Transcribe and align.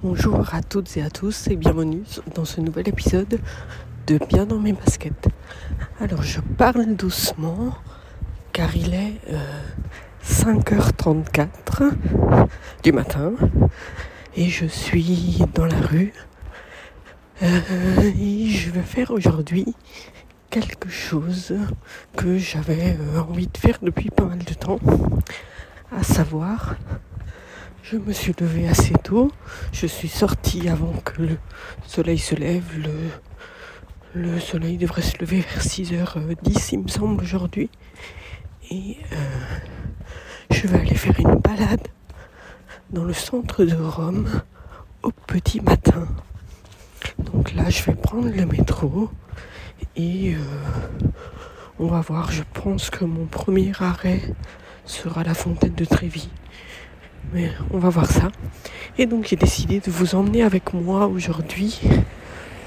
Bonjour 0.00 0.54
à 0.54 0.62
toutes 0.62 0.96
et 0.96 1.02
à 1.02 1.10
tous 1.10 1.48
et 1.48 1.56
bienvenue 1.56 2.04
dans 2.36 2.44
ce 2.44 2.60
nouvel 2.60 2.88
épisode 2.88 3.40
de 4.06 4.18
Bien 4.28 4.46
dans 4.46 4.60
mes 4.60 4.72
baskets. 4.72 5.26
Alors 5.98 6.22
je 6.22 6.40
parle 6.40 6.94
doucement 6.94 7.74
car 8.52 8.76
il 8.76 8.94
est 8.94 9.20
5h34 10.24 11.94
du 12.84 12.92
matin 12.92 13.32
et 14.36 14.48
je 14.48 14.66
suis 14.66 15.42
dans 15.52 15.66
la 15.66 15.80
rue 15.80 16.12
euh, 17.42 17.60
et 18.20 18.46
je 18.50 18.70
vais 18.70 18.82
faire 18.82 19.10
aujourd'hui 19.10 19.74
quelque 20.48 20.88
chose 20.88 21.56
que 22.16 22.38
j'avais 22.38 22.96
euh, 23.00 23.20
envie 23.20 23.48
de 23.48 23.58
faire 23.58 23.78
depuis 23.82 24.10
pas 24.10 24.26
mal 24.26 24.38
de 24.38 24.54
temps, 24.54 24.78
à 25.90 26.04
savoir 26.04 26.76
je 27.90 27.96
me 27.96 28.12
suis 28.12 28.34
levée 28.38 28.68
assez 28.68 28.92
tôt. 29.02 29.32
Je 29.72 29.86
suis 29.86 30.08
sortie 30.08 30.68
avant 30.68 30.92
que 31.04 31.22
le 31.22 31.38
soleil 31.86 32.18
se 32.18 32.34
lève. 32.34 32.64
Le, 32.76 34.20
le 34.20 34.40
soleil 34.40 34.76
devrait 34.76 35.02
se 35.02 35.16
lever 35.18 35.40
vers 35.40 35.62
6h10, 35.62 36.70
il 36.72 36.80
me 36.80 36.88
semble, 36.88 37.22
aujourd'hui. 37.22 37.70
Et 38.70 38.98
euh, 39.12 39.16
je 40.50 40.66
vais 40.66 40.80
aller 40.80 40.94
faire 40.94 41.18
une 41.18 41.36
balade 41.36 41.88
dans 42.90 43.04
le 43.04 43.14
centre 43.14 43.64
de 43.64 43.76
Rome 43.76 44.28
au 45.02 45.10
petit 45.10 45.60
matin. 45.60 46.06
Donc 47.18 47.54
là, 47.54 47.70
je 47.70 47.82
vais 47.84 47.94
prendre 47.94 48.28
le 48.28 48.44
métro 48.44 49.10
et 49.96 50.34
euh, 50.34 51.06
on 51.78 51.86
va 51.86 52.00
voir. 52.00 52.32
Je 52.32 52.42
pense 52.52 52.90
que 52.90 53.06
mon 53.06 53.24
premier 53.24 53.72
arrêt 53.80 54.20
sera 54.84 55.24
la 55.24 55.34
fontaine 55.34 55.74
de 55.74 55.86
Trévis. 55.86 56.28
On 57.70 57.78
va 57.78 57.90
voir 57.90 58.06
ça. 58.06 58.30
Et 58.96 59.06
donc 59.06 59.26
j'ai 59.26 59.36
décidé 59.36 59.80
de 59.80 59.90
vous 59.90 60.14
emmener 60.14 60.42
avec 60.42 60.72
moi 60.72 61.06
aujourd'hui 61.06 61.80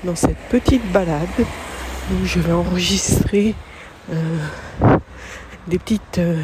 dans 0.04 0.16
cette 0.16 0.38
petite 0.50 0.86
balade 0.92 1.28
où 1.40 2.26
je 2.26 2.40
vais 2.40 2.52
enregistrer 2.52 3.56
euh, 4.12 4.38
des 5.68 5.80
petites, 5.80 6.20
euh, 6.20 6.44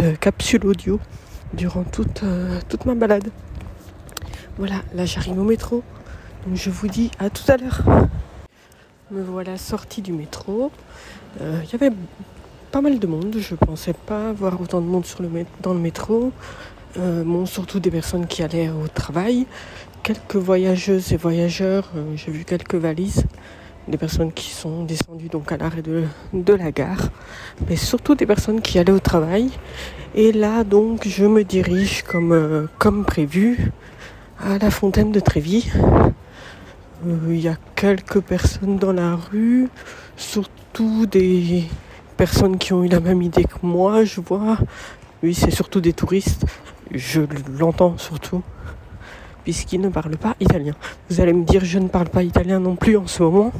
euh, 0.00 0.14
capsules 0.16 0.64
audio 0.64 1.00
durant 1.54 1.82
toute, 1.82 2.22
toute 2.68 2.84
ma 2.84 2.94
balade. 2.94 3.28
Voilà, 4.58 4.76
là 4.94 5.04
j'arrive 5.04 5.38
au 5.38 5.44
métro. 5.44 5.82
Donc 6.46 6.56
je 6.56 6.70
vous 6.70 6.86
dis 6.86 7.10
à 7.18 7.30
tout 7.30 7.50
à 7.50 7.56
l'heure. 7.56 7.82
Me 9.10 9.22
voilà 9.22 9.56
sortie 9.56 10.02
du 10.02 10.12
métro. 10.12 10.70
Il 11.40 11.70
y 11.70 11.74
avait 11.74 11.90
pas 12.72 12.80
mal 12.80 12.98
de 12.98 13.06
monde. 13.06 13.36
Je 13.38 13.54
pensais 13.54 13.92
pas 13.92 14.32
voir 14.32 14.58
autant 14.58 14.80
de 14.80 14.86
monde 14.86 15.04
sur 15.04 15.22
le, 15.22 15.28
dans 15.60 15.74
le 15.74 15.78
métro. 15.78 16.32
Euh, 16.98 17.22
bon, 17.22 17.44
surtout 17.44 17.80
des 17.80 17.90
personnes 17.90 18.26
qui 18.26 18.42
allaient 18.42 18.70
au 18.70 18.88
travail. 18.88 19.46
Quelques 20.02 20.36
voyageuses 20.36 21.12
et 21.12 21.18
voyageurs. 21.18 21.90
Euh, 21.94 22.16
j'ai 22.16 22.32
vu 22.32 22.44
quelques 22.44 22.74
valises. 22.74 23.24
Des 23.88 23.98
personnes 23.98 24.32
qui 24.32 24.50
sont 24.50 24.84
descendues 24.84 25.28
donc 25.28 25.52
à 25.52 25.58
l'arrêt 25.58 25.82
de, 25.82 26.54
la 26.54 26.72
gare. 26.72 27.10
Mais 27.68 27.76
surtout 27.76 28.14
des 28.14 28.26
personnes 28.26 28.62
qui 28.62 28.78
allaient 28.78 28.90
au 28.90 29.00
travail. 29.00 29.50
Et 30.14 30.32
là, 30.32 30.64
donc, 30.64 31.06
je 31.06 31.26
me 31.26 31.44
dirige 31.44 32.02
comme, 32.04 32.32
euh, 32.32 32.66
comme 32.78 33.04
prévu 33.04 33.70
à 34.40 34.56
la 34.56 34.70
fontaine 34.70 35.12
de 35.12 35.20
Trévis. 35.20 35.70
Il 37.28 37.40
y 37.40 37.48
a 37.48 37.56
quelques 37.74 38.20
personnes 38.20 38.78
dans 38.78 38.92
la 38.92 39.16
rue, 39.16 39.68
surtout 40.16 41.06
des, 41.06 41.64
personnes 42.26 42.56
qui 42.56 42.72
ont 42.72 42.84
eu 42.84 42.88
la 42.88 43.00
même 43.00 43.20
idée 43.20 43.42
que 43.42 43.58
moi, 43.64 44.04
je 44.04 44.20
vois. 44.20 44.56
Oui, 45.24 45.34
c'est 45.34 45.50
surtout 45.50 45.80
des 45.80 45.92
touristes. 45.92 46.46
Je 46.92 47.22
l'entends 47.58 47.98
surtout, 47.98 48.42
puisqu'ils 49.42 49.80
ne 49.80 49.88
parlent 49.88 50.16
pas 50.16 50.36
italien. 50.38 50.74
Vous 51.10 51.20
allez 51.20 51.32
me 51.32 51.44
dire, 51.44 51.64
je 51.64 51.80
ne 51.80 51.88
parle 51.88 52.08
pas 52.08 52.22
italien 52.22 52.60
non 52.60 52.76
plus 52.76 52.96
en 52.96 53.08
ce 53.08 53.24
moment. 53.24 53.50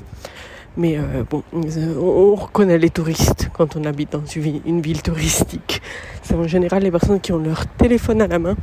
Mais 0.77 0.96
euh, 0.96 1.24
bon, 1.28 1.42
on 1.52 2.36
reconnaît 2.36 2.78
les 2.78 2.91
touristes 2.91 3.50
quand 3.53 3.75
on 3.75 3.84
habite 3.84 4.12
dans 4.12 4.25
une 4.25 4.81
ville 4.81 5.03
touristique. 5.03 5.82
C'est 6.22 6.37
en 6.37 6.47
général 6.47 6.84
les 6.84 6.92
personnes 6.92 7.19
qui 7.19 7.32
ont 7.32 7.42
leur 7.42 7.66
téléphone 7.66 8.22
à 8.22 8.28
la 8.28 8.38
main 8.38 8.54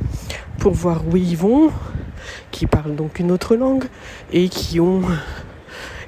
pour 0.56 0.72
voir 0.72 1.02
où 1.06 1.18
ils 1.18 1.36
vont, 1.36 1.70
qui 2.50 2.64
parlent 2.64 2.96
donc 2.96 3.18
une 3.18 3.30
autre 3.32 3.54
langue 3.54 3.84
et 4.32 4.48
qui 4.48 4.80
ont 4.80 5.02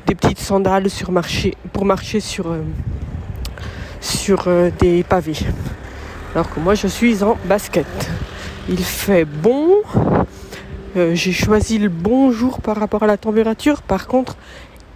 des 0.07 0.15
petites 0.15 0.41
sandales 0.41 0.89
sur 0.89 1.13
marcher, 1.13 1.53
pour 1.75 1.85
marcher 1.85 2.21
sur, 2.21 2.51
euh, 2.51 2.63
sur 4.03 4.49
euh, 4.49 4.71
des 4.79 5.03
pavés. 5.05 5.39
Alors 6.35 6.53
que 6.53 6.61
moi 6.61 6.75
je 6.75 6.89
suis 6.89 7.23
en 7.23 7.39
basket. 7.47 7.87
Il 8.69 8.83
fait 8.85 9.25
bon. 9.25 9.77
Euh, 10.97 11.15
j'ai 11.15 11.33
choisi 11.33 11.79
le 11.79 11.89
bon 11.89 12.31
jour 12.33 12.61
par 12.61 12.77
rapport 12.77 13.03
à 13.03 13.07
la 13.07 13.17
température. 13.17 13.81
Par 13.81 14.07
contre, 14.07 14.37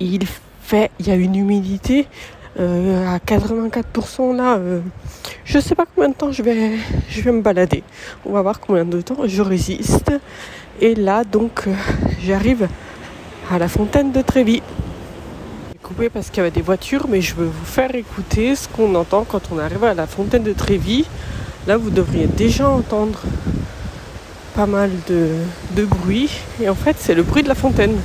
il 0.01 0.27
fait, 0.61 0.91
il 0.99 1.09
y 1.09 1.11
a 1.11 1.15
une 1.15 1.37
humidité 1.37 2.07
euh, 2.59 3.15
à 3.15 3.19
84% 3.19 4.35
là. 4.35 4.59
je 5.45 5.59
sais 5.59 5.75
pas 5.75 5.85
combien 5.95 6.09
de 6.11 6.15
temps 6.15 6.33
je 6.33 6.43
vais, 6.43 6.73
je 7.09 7.21
vais 7.23 7.33
me 7.33 7.41
balader. 7.41 7.83
On 8.27 8.33
va 8.33 8.43
voir 8.43 8.61
combien 8.61 8.85
de 8.85 9.01
temps 9.01 9.27
je 9.27 9.43
résiste. 9.43 10.13
Et 10.81 10.95
là 10.95 11.25
donc, 11.25 11.65
j'arrive 12.23 12.69
à 13.51 13.59
la 13.59 13.69
fontaine 13.69 14.13
de 14.13 14.21
Trévis 14.21 14.63
parce 16.13 16.31
qu'il 16.31 16.39
y 16.39 16.41
avait 16.41 16.51
des 16.51 16.63
voitures, 16.63 17.07
mais 17.09 17.21
je 17.21 17.35
veux 17.35 17.47
vous 17.47 17.65
faire 17.65 17.95
écouter 17.95 18.57
ce 18.57 18.69
qu'on 18.69 18.95
entend 18.95 19.25
quand 19.25 19.43
on 19.53 19.59
arrive 19.59 19.85
à 19.85 19.95
la 19.95 20.07
fontaine 20.07 20.43
de 20.43 20.53
Trévis. 20.53 21.07
Là, 21.67 21.77
vous 21.77 21.91
devriez 21.91 22.27
déjà 22.27 22.69
entendre 22.69 23.21
pas 24.55 24.67
mal 24.67 24.91
de, 25.09 25.29
de 25.73 25.85
bruit. 25.85 26.31
Et 26.61 26.69
en 26.69 26.75
fait, 26.75 26.97
c'est 26.99 27.15
le 27.15 27.23
bruit 27.23 27.43
de 27.43 27.49
la 27.49 27.55
fontaine. 27.55 27.97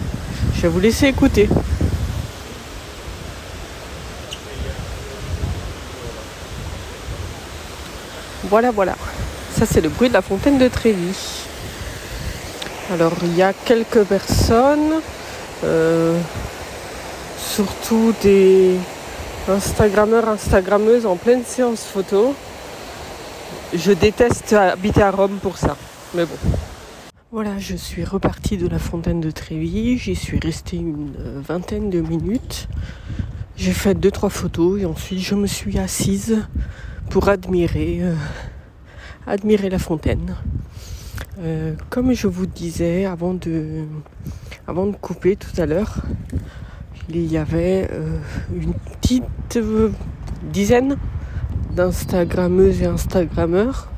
Je 0.55 0.61
vais 0.61 0.67
vous 0.67 0.79
laisser 0.79 1.07
écouter. 1.07 1.49
Voilà, 8.43 8.71
voilà. 8.71 8.95
Ça, 9.57 9.65
c'est 9.65 9.81
le 9.81 9.89
bruit 9.89 10.09
de 10.09 10.13
la 10.13 10.21
fontaine 10.21 10.57
de 10.57 10.67
Trévis. 10.67 11.45
Alors, 12.91 13.13
il 13.23 13.35
y 13.35 13.41
a 13.41 13.53
quelques 13.53 14.03
personnes. 14.03 15.01
Euh, 15.63 16.19
surtout 17.41 18.13
des 18.21 18.77
Instagrammeurs, 19.47 20.29
Instagrammeuses 20.29 21.05
en 21.05 21.15
pleine 21.15 21.43
séance 21.43 21.83
photo. 21.83 22.35
Je 23.73 23.91
déteste 23.91 24.53
habiter 24.53 25.01
à 25.01 25.11
Rome 25.11 25.39
pour 25.41 25.57
ça, 25.57 25.75
mais 26.13 26.25
bon. 26.25 26.35
Voilà, 27.31 27.57
je 27.57 27.75
suis 27.75 28.03
repartie 28.03 28.57
de 28.57 28.67
la 28.67 28.79
fontaine 28.79 29.21
de 29.21 29.31
Trévis. 29.31 29.97
J'y 29.97 30.15
suis 30.15 30.39
restée 30.39 30.77
une 30.77 31.13
vingtaine 31.47 31.89
de 31.89 32.01
minutes. 32.01 32.67
J'ai 33.55 33.73
fait 33.73 33.93
deux 33.93 34.11
trois 34.11 34.29
photos 34.29 34.81
et 34.81 34.85
ensuite 34.85 35.19
je 35.19 35.35
me 35.35 35.47
suis 35.47 35.79
assise 35.79 36.45
pour 37.09 37.29
admirer, 37.29 37.99
euh, 38.01 38.15
admirer 39.27 39.69
la 39.69 39.79
fontaine. 39.79 40.35
Euh, 41.39 41.73
comme 41.89 42.13
je 42.13 42.27
vous 42.27 42.45
disais 42.45 43.05
avant 43.05 43.33
de, 43.33 43.85
avant 44.67 44.85
de 44.85 44.95
couper 44.95 45.35
tout 45.35 45.59
à 45.61 45.65
l'heure, 45.65 46.01
il 47.15 47.31
y 47.31 47.37
avait 47.37 47.87
euh, 47.91 48.17
une 48.53 48.73
petite 48.73 49.57
euh, 49.57 49.91
dizaine 50.51 50.97
d'Instagrammeuses 51.75 52.81
et 52.81 52.85
Instagrammeurs. 52.85 53.91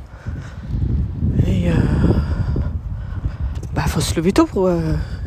Et 1.48 1.70
euh, 1.70 1.74
bah 3.76 3.84
faut 3.88 4.02
se 4.02 4.16
lever 4.16 4.32
tôt 4.32 4.46
pour 4.46 4.70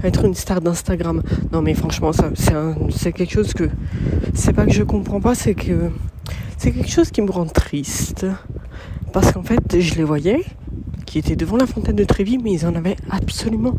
être 0.05 0.25
une 0.25 0.35
star 0.35 0.61
d'Instagram. 0.61 1.23
Non 1.53 1.63
mais 1.63 1.75
franchement 1.75 2.13
ça 2.13 2.31
c'est 2.91 3.13
quelque 3.13 3.33
chose 3.33 3.53
que 3.53 3.69
c'est 4.35 4.53
pas 4.53 4.67
que 4.67 4.73
je 4.73 4.83
comprends 4.83 5.21
pas, 5.21 5.35
c'est 5.35 5.55
que 5.55 5.91
c'est 6.57 6.73
quelque 6.73 6.91
chose 6.91 7.11
qui 7.11 7.23
me 7.23 7.31
rend 7.31 7.47
triste. 7.47 8.27
Parce 9.13 9.33
qu'en 9.33 9.43
fait 9.43 9.81
je 9.81 9.95
les 9.95 10.05
voyais 10.05 10.45
qui 11.07 11.19
étaient 11.19 11.37
devant 11.37 11.57
la 11.57 11.67
fontaine 11.67 11.97
de 11.97 12.05
Trévis 12.05 12.39
mais 12.39 12.53
ils 12.53 12.67
en 12.67 12.75
avaient 12.75 12.97
absolument 13.11 13.75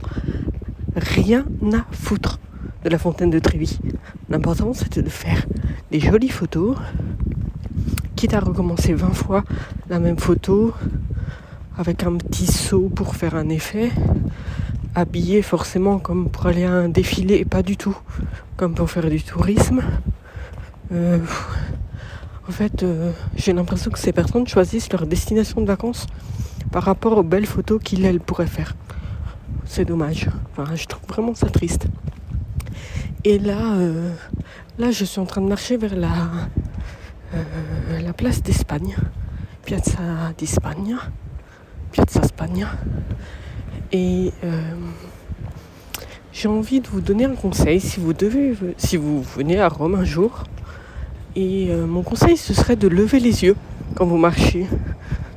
rien 0.95 1.45
à 1.73 1.85
foutre 1.91 2.39
de 2.87 2.91
la 2.93 2.99
fontaine 2.99 3.29
de 3.29 3.39
Trévis. 3.39 3.79
L'important 4.29 4.73
c'était 4.73 5.01
de 5.01 5.09
faire 5.09 5.45
des 5.91 5.99
jolies 5.99 6.29
photos, 6.29 6.77
quitte 8.15 8.33
à 8.33 8.39
recommencer 8.39 8.93
20 8.93 9.13
fois 9.13 9.43
la 9.89 9.99
même 9.99 10.17
photo 10.17 10.73
avec 11.77 12.03
un 12.03 12.15
petit 12.15 12.47
saut 12.47 12.87
pour 12.87 13.17
faire 13.17 13.35
un 13.35 13.49
effet, 13.49 13.91
habillé 14.95 15.41
forcément 15.41 15.99
comme 15.99 16.29
pour 16.29 16.45
aller 16.45 16.63
à 16.63 16.71
un 16.71 16.87
défilé 16.87 17.35
et 17.35 17.43
pas 17.43 17.61
du 17.61 17.75
tout 17.75 17.97
comme 18.55 18.73
pour 18.73 18.89
faire 18.89 19.09
du 19.09 19.21
tourisme. 19.21 19.81
Euh, 20.93 21.19
en 22.47 22.51
fait, 22.53 22.83
euh, 22.83 23.11
j'ai 23.35 23.51
l'impression 23.51 23.91
que 23.91 23.99
ces 23.99 24.13
personnes 24.13 24.47
choisissent 24.47 24.93
leur 24.93 25.05
destination 25.05 25.59
de 25.59 25.65
vacances 25.65 26.07
par 26.71 26.83
rapport 26.83 27.17
aux 27.17 27.23
belles 27.23 27.45
photos 27.45 27.81
qu'ils 27.83 28.21
pourraient 28.21 28.47
faire. 28.47 28.77
C'est 29.65 29.83
dommage. 29.83 30.29
Je 30.73 30.85
trouve 30.85 31.05
vraiment 31.09 31.35
ça 31.35 31.49
triste. 31.49 31.87
Et 33.29 33.39
là, 33.39 33.73
euh, 33.73 34.13
là, 34.79 34.89
je 34.89 35.03
suis 35.03 35.19
en 35.19 35.25
train 35.25 35.41
de 35.41 35.49
marcher 35.49 35.75
vers 35.75 35.97
la, 35.97 36.13
euh, 37.35 37.99
la 38.01 38.13
place 38.13 38.41
d'Espagne, 38.41 38.95
Piazza 39.65 40.31
d'Espagne, 40.37 40.95
Piazza 41.91 42.23
Spagna. 42.23 42.69
Et 43.91 44.31
euh, 44.45 44.61
j'ai 46.31 46.47
envie 46.47 46.79
de 46.79 46.87
vous 46.87 47.01
donner 47.01 47.25
un 47.25 47.35
conseil 47.35 47.81
si 47.81 47.99
vous 47.99 48.13
devez, 48.13 48.55
si 48.77 48.95
vous 48.95 49.21
venez 49.35 49.59
à 49.59 49.67
Rome 49.67 49.95
un 49.95 50.05
jour. 50.05 50.45
Et 51.35 51.69
mon 51.85 52.03
conseil, 52.03 52.37
ce 52.37 52.53
serait 52.53 52.77
de 52.77 52.87
lever 52.87 53.19
les 53.19 53.43
yeux 53.43 53.57
quand 53.95 54.05
vous 54.05 54.15
marchez. 54.15 54.67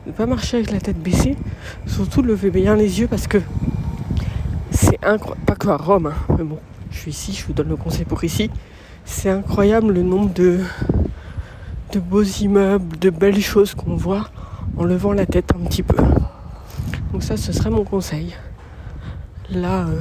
Ne 0.06 0.12
pas 0.12 0.26
marcher 0.26 0.58
avec 0.58 0.70
la 0.70 0.78
tête 0.78 1.02
baissée. 1.02 1.36
Surtout 1.86 2.22
lever 2.22 2.52
bien 2.52 2.76
les 2.76 3.00
yeux 3.00 3.08
parce 3.08 3.26
que 3.26 3.38
c'est 4.70 5.04
incroyable. 5.04 5.44
Pas 5.44 5.56
que 5.56 5.66
à 5.66 5.76
Rome, 5.76 6.06
hein, 6.06 6.34
mais 6.38 6.44
bon, 6.44 6.60
je 6.90 6.98
suis 6.98 7.10
ici, 7.10 7.32
je 7.32 7.46
vous 7.46 7.52
donne 7.52 7.68
le 7.68 7.76
conseil 7.76 8.04
pour 8.04 8.22
ici. 8.24 8.50
C'est 9.04 9.30
incroyable 9.30 9.92
le 9.92 10.02
nombre 10.02 10.32
de, 10.34 10.60
de 11.92 12.00
beaux 12.00 12.22
immeubles, 12.22 12.98
de 12.98 13.10
belles 13.10 13.40
choses 13.40 13.74
qu'on 13.74 13.96
voit 13.96 14.28
en 14.76 14.84
levant 14.84 15.12
la 15.12 15.26
tête 15.26 15.52
un 15.54 15.64
petit 15.66 15.82
peu. 15.82 15.96
Donc 17.12 17.22
ça, 17.22 17.36
ce 17.36 17.52
serait 17.52 17.70
mon 17.70 17.84
conseil. 17.84 18.34
Là, 19.50 19.86
euh, 19.86 20.00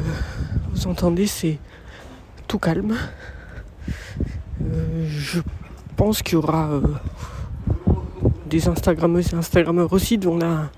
vous 0.71 0.87
entendez, 0.87 1.25
c'est 1.25 1.57
tout 2.47 2.59
calme. 2.59 2.95
Euh, 4.61 5.07
je 5.09 5.39
pense 5.95 6.21
qu'il 6.21 6.33
y 6.33 6.37
aura 6.37 6.69
euh, 6.69 6.81
des 8.47 8.67
Instagrammeuses 8.67 9.33
et 9.33 9.35
Instagrammeurs 9.35 9.91
aussi, 9.91 10.17
dont 10.17 10.37
la, 10.37 10.69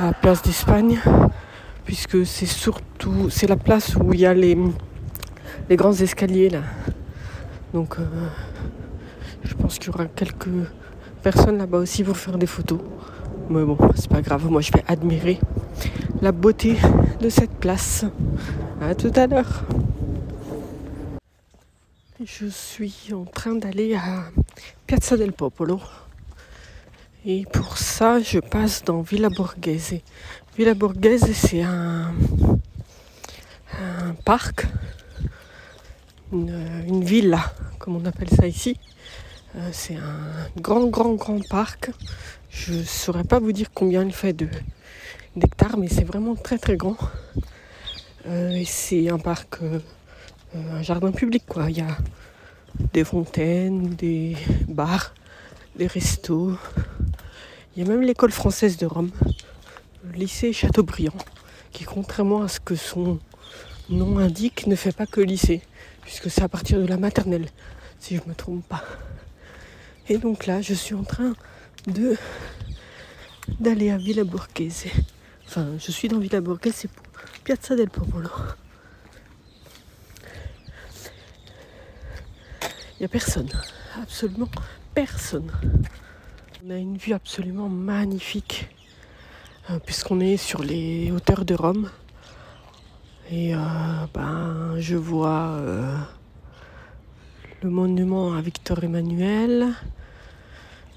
la 0.00 0.12
place 0.12 0.42
d'Espagne, 0.42 0.98
puisque 1.88 2.26
c'est 2.26 2.44
surtout 2.44 3.30
c'est 3.30 3.46
la 3.46 3.56
place 3.56 3.96
où 3.96 4.12
il 4.12 4.20
y 4.20 4.26
a 4.26 4.34
les, 4.34 4.54
les 5.70 5.76
grands 5.76 5.94
escaliers 5.94 6.50
là. 6.50 6.60
Donc 7.72 7.96
je 9.42 9.54
pense 9.54 9.78
qu'il 9.78 9.90
y 9.90 9.94
aura 9.94 10.04
quelques 10.04 10.50
personnes 11.22 11.56
là-bas 11.56 11.78
aussi 11.78 12.04
pour 12.04 12.18
faire 12.18 12.36
des 12.36 12.46
photos. 12.46 12.80
Mais 13.48 13.64
bon, 13.64 13.78
c'est 13.94 14.10
pas 14.10 14.20
grave, 14.20 14.50
moi 14.50 14.60
je 14.60 14.70
vais 14.70 14.84
admirer 14.86 15.40
la 16.20 16.30
beauté 16.30 16.76
de 17.22 17.30
cette 17.30 17.52
place. 17.52 18.04
À 18.82 18.94
tout 18.94 19.12
à 19.16 19.26
l'heure. 19.26 19.64
Je 22.22 22.48
suis 22.48 23.14
en 23.14 23.24
train 23.24 23.54
d'aller 23.54 23.94
à 23.94 24.24
Piazza 24.86 25.16
del 25.16 25.32
Popolo. 25.32 25.80
Et 27.24 27.44
pour 27.52 27.78
ça, 27.78 28.20
je 28.20 28.38
passe 28.38 28.84
dans 28.84 29.02
Villa 29.02 29.28
Borghese. 29.28 30.02
Villa 30.58 30.74
Borghese, 30.74 31.32
c'est 31.34 31.62
un, 31.62 32.12
parc, 34.24 34.66
une, 36.32 37.04
villa, 37.04 37.54
comme 37.78 37.94
on 37.94 38.04
appelle 38.04 38.28
ça 38.28 38.48
ici. 38.48 38.76
Euh, 39.54 39.68
c'est 39.70 39.94
un 39.94 40.60
grand, 40.60 40.88
grand, 40.88 41.14
grand 41.14 41.38
parc 41.48 41.92
je 42.50 42.72
ne 42.72 42.82
saurais 42.82 43.22
pas 43.22 43.38
vous 43.38 43.52
dire 43.52 43.68
combien 43.72 44.02
il 44.02 44.12
fait 44.12 44.32
d'hectares, 45.36 45.78
mais 45.78 45.86
c'est 45.86 46.02
vraiment 46.02 46.34
très 46.34 46.58
très 46.58 46.76
grand. 46.76 46.96
Euh, 48.26 48.60
c'est 48.66 49.10
un 49.10 49.18
parc, 49.18 49.62
euh, 49.62 49.78
un 50.56 50.82
jardin 50.82 51.12
public 51.12 51.44
quoi. 51.46 51.70
Il 51.70 51.78
y 51.78 51.82
a 51.82 51.96
des 52.92 53.04
fontaines, 53.04 53.90
des 53.90 54.36
bars, 54.66 55.14
des 55.76 55.86
restos. 55.86 56.56
Il 57.76 57.84
y 57.84 57.86
a 57.86 57.88
même 57.88 58.02
l'école 58.02 58.32
française 58.32 58.76
de 58.76 58.86
Rome, 58.86 59.12
lycée 60.14 60.52
Chateaubriand, 60.52 61.16
qui 61.72 61.84
contrairement 61.84 62.42
à 62.42 62.48
ce 62.48 62.60
que 62.60 62.76
son 62.76 63.18
nom 63.88 64.18
indique, 64.18 64.66
ne 64.66 64.76
fait 64.76 64.94
pas 64.94 65.06
que 65.06 65.20
lycée, 65.20 65.62
puisque 66.02 66.30
c'est 66.30 66.42
à 66.42 66.48
partir 66.48 66.78
de 66.78 66.86
la 66.86 66.96
maternelle, 66.96 67.48
si 67.98 68.16
je 68.16 68.22
ne 68.22 68.28
me 68.28 68.34
trompe 68.34 68.66
pas. 68.66 68.84
Et 70.08 70.18
donc 70.18 70.46
là, 70.46 70.60
je 70.60 70.74
suis 70.74 70.94
en 70.94 71.04
train 71.04 71.34
de 71.86 72.16
d'aller 73.60 73.90
à 73.90 73.96
Villa 73.96 74.24
Borghese. 74.24 74.86
Enfin, 75.46 75.68
je 75.78 75.90
suis 75.90 76.08
dans 76.08 76.18
Villa 76.18 76.40
Borghese, 76.40 76.86
pour 76.94 77.06
Piazza 77.44 77.76
del 77.76 77.88
Popolo. 77.88 78.28
Il 82.62 83.02
n'y 83.02 83.06
a 83.06 83.08
personne, 83.08 83.48
absolument 84.02 84.48
personne. 84.94 85.52
On 86.64 86.70
a 86.70 86.76
une 86.76 86.98
vue 86.98 87.12
absolument 87.12 87.68
magnifique, 87.68 88.68
puisqu'on 89.84 90.20
est 90.20 90.36
sur 90.36 90.62
les 90.62 91.10
hauteurs 91.10 91.44
de 91.44 91.54
Rome. 91.54 91.90
Et 93.30 93.54
euh, 93.54 93.58
ben, 94.14 94.76
je 94.78 94.96
vois 94.96 95.48
euh, 95.58 95.96
le 97.62 97.70
monument 97.70 98.34
à 98.34 98.40
Victor 98.40 98.82
Emmanuel, 98.82 99.74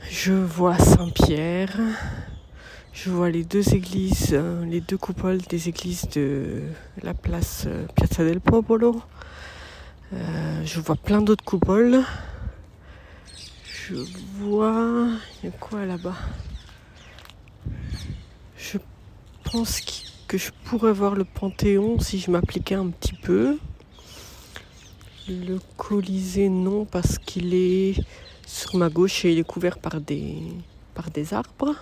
je 0.10 0.34
vois 0.34 0.78
Saint-Pierre. 0.78 1.78
Je 2.94 3.10
vois 3.10 3.30
les 3.30 3.44
deux 3.44 3.74
églises, 3.74 4.30
euh, 4.34 4.66
les 4.66 4.82
deux 4.82 4.98
coupoles 4.98 5.40
des 5.50 5.70
églises 5.70 6.08
de 6.10 6.62
la 7.02 7.14
place 7.14 7.64
euh, 7.66 7.88
Piazza 7.96 8.24
del 8.24 8.42
Popolo. 8.42 9.02
Euh, 10.14 10.62
je 10.66 10.80
vois 10.82 10.98
plein 10.98 11.22
d'autres 11.22 11.44
coupoles. 11.44 12.04
Je 13.66 13.96
vois. 14.40 15.08
Quoi 15.60 15.86
là-bas? 15.86 16.16
Je 18.62 18.78
pense 19.44 19.82
que 20.28 20.38
je 20.38 20.52
pourrais 20.66 20.94
voir 20.94 21.16
le 21.16 21.26
Panthéon 21.26 22.00
si 22.00 22.20
je 22.20 22.30
m'appliquais 22.30 22.76
un 22.76 22.90
petit 22.90 23.16
peu. 23.16 23.58
Le 25.28 25.60
Colisée, 25.78 26.48
non, 26.48 26.86
parce 26.86 27.18
qu'il 27.18 27.56
est 27.56 27.96
sur 28.46 28.76
ma 28.76 28.90
gauche 28.90 29.26
et 29.26 29.32
il 29.32 29.40
est 29.40 29.44
couvert 29.44 29.80
par 29.80 30.00
des, 30.00 30.44
arbres. 31.34 31.76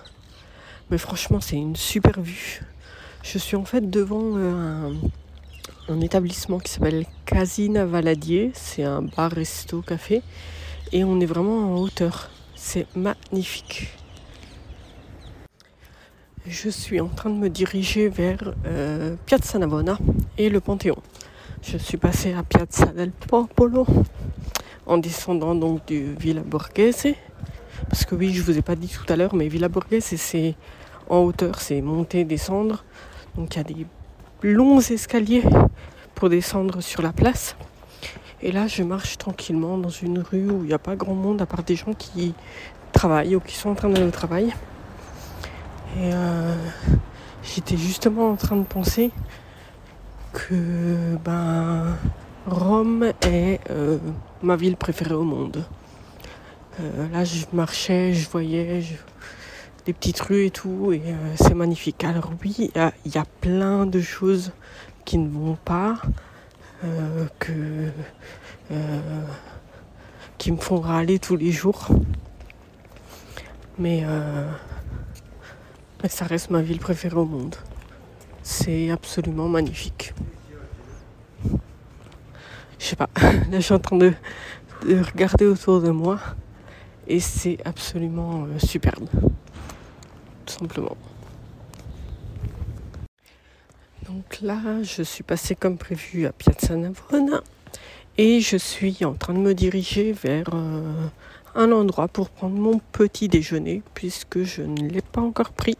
Mais 0.90 0.98
franchement, 0.98 1.42
c'est 1.42 1.58
une 1.58 1.76
super 1.76 2.22
vue. 2.22 2.62
Je 3.24 3.38
suis 3.38 3.58
en 3.58 3.66
fait 3.66 3.90
devant 3.90 4.38
euh, 4.38 4.94
un, 5.90 6.00
établissement 6.00 6.60
qui 6.60 6.72
s'appelle 6.72 7.06
Casina 7.26 7.86
Valadier. 7.86 8.52
C'est 8.54 8.84
un 8.84 9.02
bar, 9.02 9.32
resto, 9.32 9.82
café. 9.82 10.22
Et 10.94 11.04
on 11.04 11.20
est 11.20 11.26
vraiment 11.26 11.74
en 11.74 11.76
hauteur. 11.76 12.30
C'est 12.56 12.88
magnifique. 12.96 13.99
Je 16.48 16.70
suis 16.70 17.02
en 17.02 17.10
train 17.10 17.30
de 17.30 17.36
me 17.36 17.50
diriger 17.50 18.08
vers 18.08 18.54
euh, 18.66 19.16
Piazza 19.26 19.60
Navona 19.60 19.98
et 20.38 20.50
le 20.50 20.62
Panthéon. 20.62 20.96
Je 21.62 21.78
suis 21.78 21.98
passé 21.98 22.34
à 22.34 22.44
Piazza 22.44 22.86
del 22.86 23.12
Popolo 23.12 23.86
en 24.86 24.98
descendant 24.98 25.54
donc 25.54 25.86
du 25.86 26.16
Villa 26.16 26.42
Borghese. 26.42 27.14
Parce 27.90 28.06
que 28.06 28.16
oui, 28.16 28.34
je 28.34 28.42
vous 28.42 28.58
ai 28.58 28.62
pas 28.62 28.76
dit 28.76 28.88
tout 28.88 29.12
à 29.12 29.18
l'heure, 29.18 29.36
mais 29.36 29.50
Villa 29.50 29.68
Borghese, 29.68 30.16
c'est 30.16 30.56
en 31.10 31.18
hauteur, 31.20 31.60
c'est 31.60 31.82
monter, 31.82 32.24
descendre. 32.24 32.86
Donc 33.36 33.56
il 33.56 33.58
y 33.58 33.62
a 33.62 33.64
des 33.64 33.86
longs 34.42 34.80
escaliers 34.80 35.44
pour 36.16 36.30
descendre 36.30 36.80
sur 36.80 37.02
la 37.02 37.12
place. 37.12 37.58
Et 38.42 38.54
là, 38.54 38.68
je 38.68 38.84
marche 38.84 39.18
tranquillement 39.18 39.78
dans 39.78 39.90
une 39.90 40.20
rue 40.20 40.50
où 40.50 40.64
il 40.64 40.68
n'y 40.68 40.74
a 40.74 40.80
pas 40.80 40.96
grand 40.96 41.16
monde 41.16 41.42
à 41.42 41.46
part 41.46 41.64
des 41.64 41.76
gens 41.76 41.94
qui 41.94 42.34
travaillent 42.94 43.36
ou 43.36 43.42
qui 43.42 43.56
sont 43.58 43.72
en 43.72 43.76
train 43.76 43.90
d'aller 43.90 44.08
au 44.08 44.12
travail. 44.12 44.54
Et 45.98 46.12
euh, 46.14 46.56
j'étais 47.44 47.78
justement 47.78 48.30
en 48.30 48.36
train 48.36 48.56
de 48.56 48.64
penser 48.64 49.12
que 50.34 51.16
ben 51.24 51.98
Rome 52.46 53.12
est 53.22 53.60
euh, 53.72 53.98
ma 54.44 54.56
ville 54.56 54.78
préférée 54.78 55.16
au 55.16 55.24
monde. 55.24 55.66
Euh, 56.80 57.08
là, 57.10 57.26
je 57.26 57.46
marchais, 57.54 58.14
je 58.14 58.30
voyais 58.30 58.84
des 59.86 59.94
petites 59.94 60.20
rues 60.22 60.46
et 60.46 60.52
tout, 60.52 60.92
et 60.94 61.02
c'est 61.36 61.56
magnifique. 61.56 62.04
Alors 62.04 62.32
oui, 62.44 62.72
il 63.06 63.12
y, 63.12 63.18
a 63.18 63.26
plein 63.42 63.86
de 63.86 64.00
choses 64.00 64.52
qui 65.06 65.18
ne 65.18 65.30
vont 65.30 65.58
pas, 65.66 65.96
que 67.40 67.92
qui 70.38 70.52
me 70.52 70.58
font 70.58 70.80
râler 70.80 71.18
tous 71.20 71.36
les 71.36 71.52
jours. 71.52 71.88
Mais, 73.78 74.06
mais 76.02 76.10
ça 76.10 76.26
reste 76.26 76.50
ma 76.50 76.62
ville 76.62 76.80
préférée 76.80 77.18
au 77.18 77.26
monde. 77.26 77.56
C'est 78.44 78.90
absolument 78.90 79.48
magnifique 79.48 80.14
je 82.80 82.86
sais 82.86 82.96
pas, 82.96 83.10
là 83.22 83.32
je 83.52 83.60
suis 83.60 83.74
en 83.74 83.80
train 83.80 83.98
de, 83.98 84.14
regarder 84.84 85.46
autour 85.46 85.82
de 85.82 85.92
moi 85.92 86.20
et 87.08 87.20
c'est 87.20 87.58
absolument 87.66 88.46
euh, 88.46 88.60
superbe, 88.60 89.08
tout 90.46 90.54
simplement. 90.54 90.96
Donc 94.08 94.40
là, 94.42 94.82
je 94.82 95.04
suis 95.04 95.24
passée 95.24 95.56
comme 95.56 95.78
prévu 95.78 96.26
à 96.26 96.32
Piazza 96.32 96.76
Navona 96.76 97.42
et 98.18 98.40
je 98.40 98.58
suis 98.58 99.06
en 99.06 99.14
train 99.14 99.34
de 99.34 99.40
me 99.40 99.54
diriger 99.54 100.14
vers 100.14 100.50
euh, 100.54 101.08
un 101.56 101.72
endroit 101.72 102.08
pour 102.08 102.30
prendre 102.30 102.56
mon 102.56 102.80
petit 102.92 103.28
déjeuner 103.28 103.84
puisque 103.94 104.44
je 104.44 104.62
ne 104.62 104.88
l'ai 104.88 105.02
pas 105.02 105.22
encore 105.22 105.52
pris. 105.52 105.78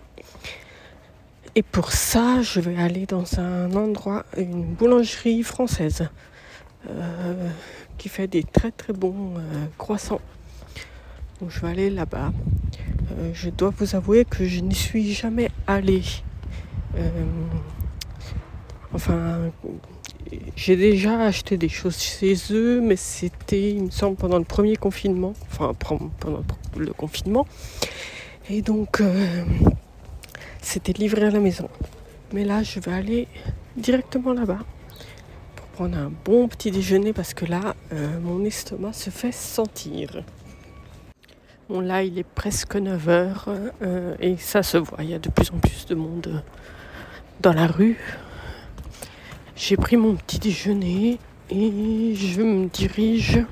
Et 1.56 1.64
pour 1.64 1.92
ça, 1.92 2.42
je 2.42 2.60
vais 2.60 2.78
aller 2.78 3.06
dans 3.06 3.40
un 3.40 3.72
endroit, 3.74 4.26
une 4.38 4.64
boulangerie 4.64 5.44
française. 5.44 6.10
Euh, 6.88 7.50
qui 7.98 8.08
fait 8.08 8.28
des 8.28 8.44
très 8.44 8.72
très 8.72 8.94
bons 8.94 9.34
euh, 9.38 9.66
croissants. 9.78 10.22
Donc 11.42 11.50
je 11.50 11.60
vais 11.60 11.68
aller 11.68 11.90
là-bas. 11.90 12.32
Euh, 13.12 13.32
je 13.34 13.50
dois 13.50 13.74
vous 13.78 13.98
avouer 13.98 14.24
que 14.24 14.46
je 14.46 14.62
n'y 14.62 14.74
suis 14.74 15.14
jamais 15.14 15.50
allée. 15.68 16.04
enfin, 18.94 19.52
j'ai 20.56 20.78
déjà 20.78 21.20
acheté 21.20 21.58
des 21.58 21.68
choses 21.68 21.98
chez 21.98 22.36
eux, 22.52 22.80
mais 22.80 22.96
c'était, 22.96 23.72
il 23.72 23.84
me 23.84 23.90
semble, 23.90 24.16
pendant 24.16 24.38
le 24.38 24.46
premier 24.46 24.78
confinement, 24.78 25.34
enfin 25.52 25.74
pendant 26.20 26.44
le 26.78 26.94
confinement. 26.94 27.46
Et 28.50 28.62
donc, 28.62 29.02
c'était 30.62 30.94
livré 30.94 31.26
à 31.26 31.32
la 31.32 31.40
maison. 31.40 31.70
Mais 32.34 32.46
là, 32.46 32.64
je 32.64 32.80
vais 32.80 32.94
aller 32.94 33.28
directement 33.76 34.34
là-bas 34.34 34.60
pour 35.56 35.66
prendre 35.68 35.98
un 35.98 36.12
bon 36.26 36.48
petit 36.48 36.72
déjeuner 36.72 37.14
parce 37.14 37.34
que 37.34 37.46
là, 37.46 37.76
euh, 37.94 38.20
mon 38.20 38.44
estomac 38.46 38.94
se 38.94 39.10
fait 39.10 39.32
sentir. 39.32 40.24
Bon, 41.70 41.82
là, 41.82 42.04
il 42.04 42.18
est 42.18 42.24
presque 42.24 42.76
9 42.76 43.08
h 43.08 43.34
euh, 43.82 44.16
et 44.20 44.38
ça 44.38 44.64
se 44.64 44.78
voit. 44.78 45.04
Il 45.04 45.10
y 45.10 45.14
a 45.14 45.20
de 45.20 45.30
plus 45.30 45.52
en 45.52 45.58
plus 45.58 45.86
de 45.86 45.96
monde 45.96 46.44
dans 47.42 47.54
la 47.54 47.68
rue. 47.68 47.98
J'ai 49.56 49.78
pris 49.78 49.98
mon 49.98 50.16
petit 50.16 50.40
déjeuner 50.40 51.20
et 51.50 52.16
je 52.16 52.42
me 52.42 52.68
dirige 52.68 53.44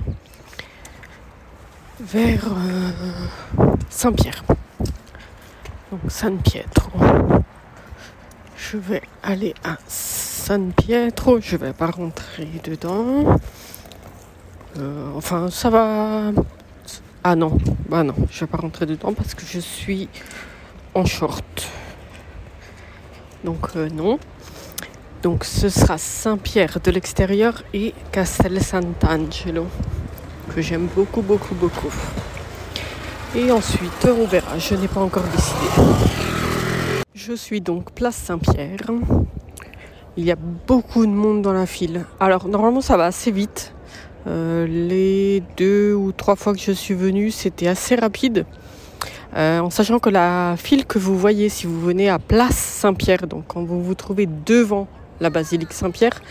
vers 2.00 2.46
euh, 2.48 3.66
Saint-Pierre. 3.90 4.44
Donc 5.92 6.02
San 6.10 6.38
Pietro. 6.40 6.92
Je 8.58 8.78
vais 8.78 9.02
aller 9.24 9.54
à 9.64 9.78
San 9.88 10.74
Pietro. 10.74 11.40
Je 11.40 11.56
vais 11.56 11.72
pas 11.72 11.88
rentrer 11.88 12.48
dedans. 12.64 13.40
Euh, 14.78 15.12
enfin, 15.16 15.50
ça 15.50 15.70
va. 15.70 16.32
Ah 17.24 17.36
non, 17.36 17.58
bah 17.90 18.04
non, 18.04 18.14
je 18.32 18.42
vais 18.42 18.48
pas 18.48 18.58
rentrer 18.58 18.86
dedans 18.86 19.14
parce 19.14 19.34
que 19.34 19.46
je 19.46 19.60
suis 19.60 20.10
en 20.94 21.06
short. 21.06 21.70
Donc 23.44 23.70
euh, 23.76 23.90
non. 23.90 24.20
Donc 25.24 25.44
ce 25.44 25.70
sera 25.70 25.98
Saint-Pierre 25.98 26.80
de 26.84 26.92
l'extérieur 26.92 27.64
et 27.74 27.94
Castel 28.12 28.62
Sant'Angelo, 28.62 29.68
que 30.54 30.62
j'aime 30.62 30.88
beaucoup, 30.96 31.22
beaucoup, 31.22 31.56
beaucoup. 31.56 31.92
Et 33.36 33.52
ensuite, 33.52 34.08
on 34.08 34.26
verra, 34.26 34.58
je 34.58 34.76
n'ai 34.76 34.88
pas 34.88 35.02
encore 35.02 35.24
décidé. 35.24 35.68
Je 37.14 37.34
suis 37.34 37.60
donc 37.60 37.92
place 37.92 38.16
Saint-Pierre. 38.16 38.90
Il 40.16 40.24
y 40.24 40.32
a 40.32 40.36
beaucoup 40.36 41.06
de 41.06 41.12
monde 41.12 41.42
dans 41.42 41.52
la 41.52 41.66
file. 41.66 42.06
Alors 42.20 42.48
normalement 42.48 42.82
ça 42.82 42.96
va 42.96 43.06
assez 43.06 43.32
vite. 43.32 43.74
Euh, 44.28 44.66
les 44.66 45.44
deux 45.58 45.94
ou 45.94 46.12
trois 46.14 46.36
fois 46.36 46.54
que 46.54 46.60
je 46.60 46.72
suis 46.72 46.94
venue, 46.94 47.30
c'était 47.32 47.68
assez 47.68 47.96
rapide. 47.96 48.46
Euh, 49.36 49.60
en 49.60 49.70
sachant 49.70 50.00
que 50.00 50.10
la 50.10 50.56
file 50.58 50.86
que 50.86 50.98
vous 50.98 51.18
voyez 51.18 51.50
si 51.50 51.68
vous 51.68 51.82
venez 51.82 52.10
à 52.10 52.20
Place 52.20 52.56
Saint-Pierre, 52.56 53.28
donc 53.28 53.44
quand 53.48 53.64
vous 53.64 53.84
vous 53.84 53.94
trouvez 53.94 54.26
devant 54.26 54.88
la 55.20 55.30
basilique 55.30 55.74
Saint-Pierre, 55.74 56.22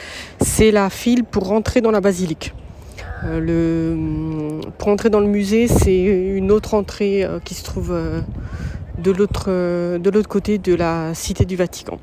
c'est 0.40 0.70
la 0.70 0.88
file 0.88 1.24
pour 1.24 1.46
rentrer 1.46 1.82
dans 1.82 1.90
la 1.90 2.00
basilique. 2.00 2.54
Euh, 3.24 3.40
le, 3.40 4.60
pour 4.78 4.88
entrer 4.88 5.10
dans 5.10 5.20
le 5.20 5.26
musée, 5.26 5.68
c'est 5.68 6.02
une 6.02 6.50
autre 6.50 6.74
entrée 6.74 7.24
euh, 7.24 7.40
qui 7.40 7.54
se 7.54 7.64
trouve 7.64 7.92
euh, 7.92 8.20
de 8.98 9.10
l'autre 9.10 10.28
côté 10.28 10.58
de 10.58 10.74
la 10.74 11.14
cité 11.14 11.44
du 11.44 11.56
Vatican. 11.56 11.98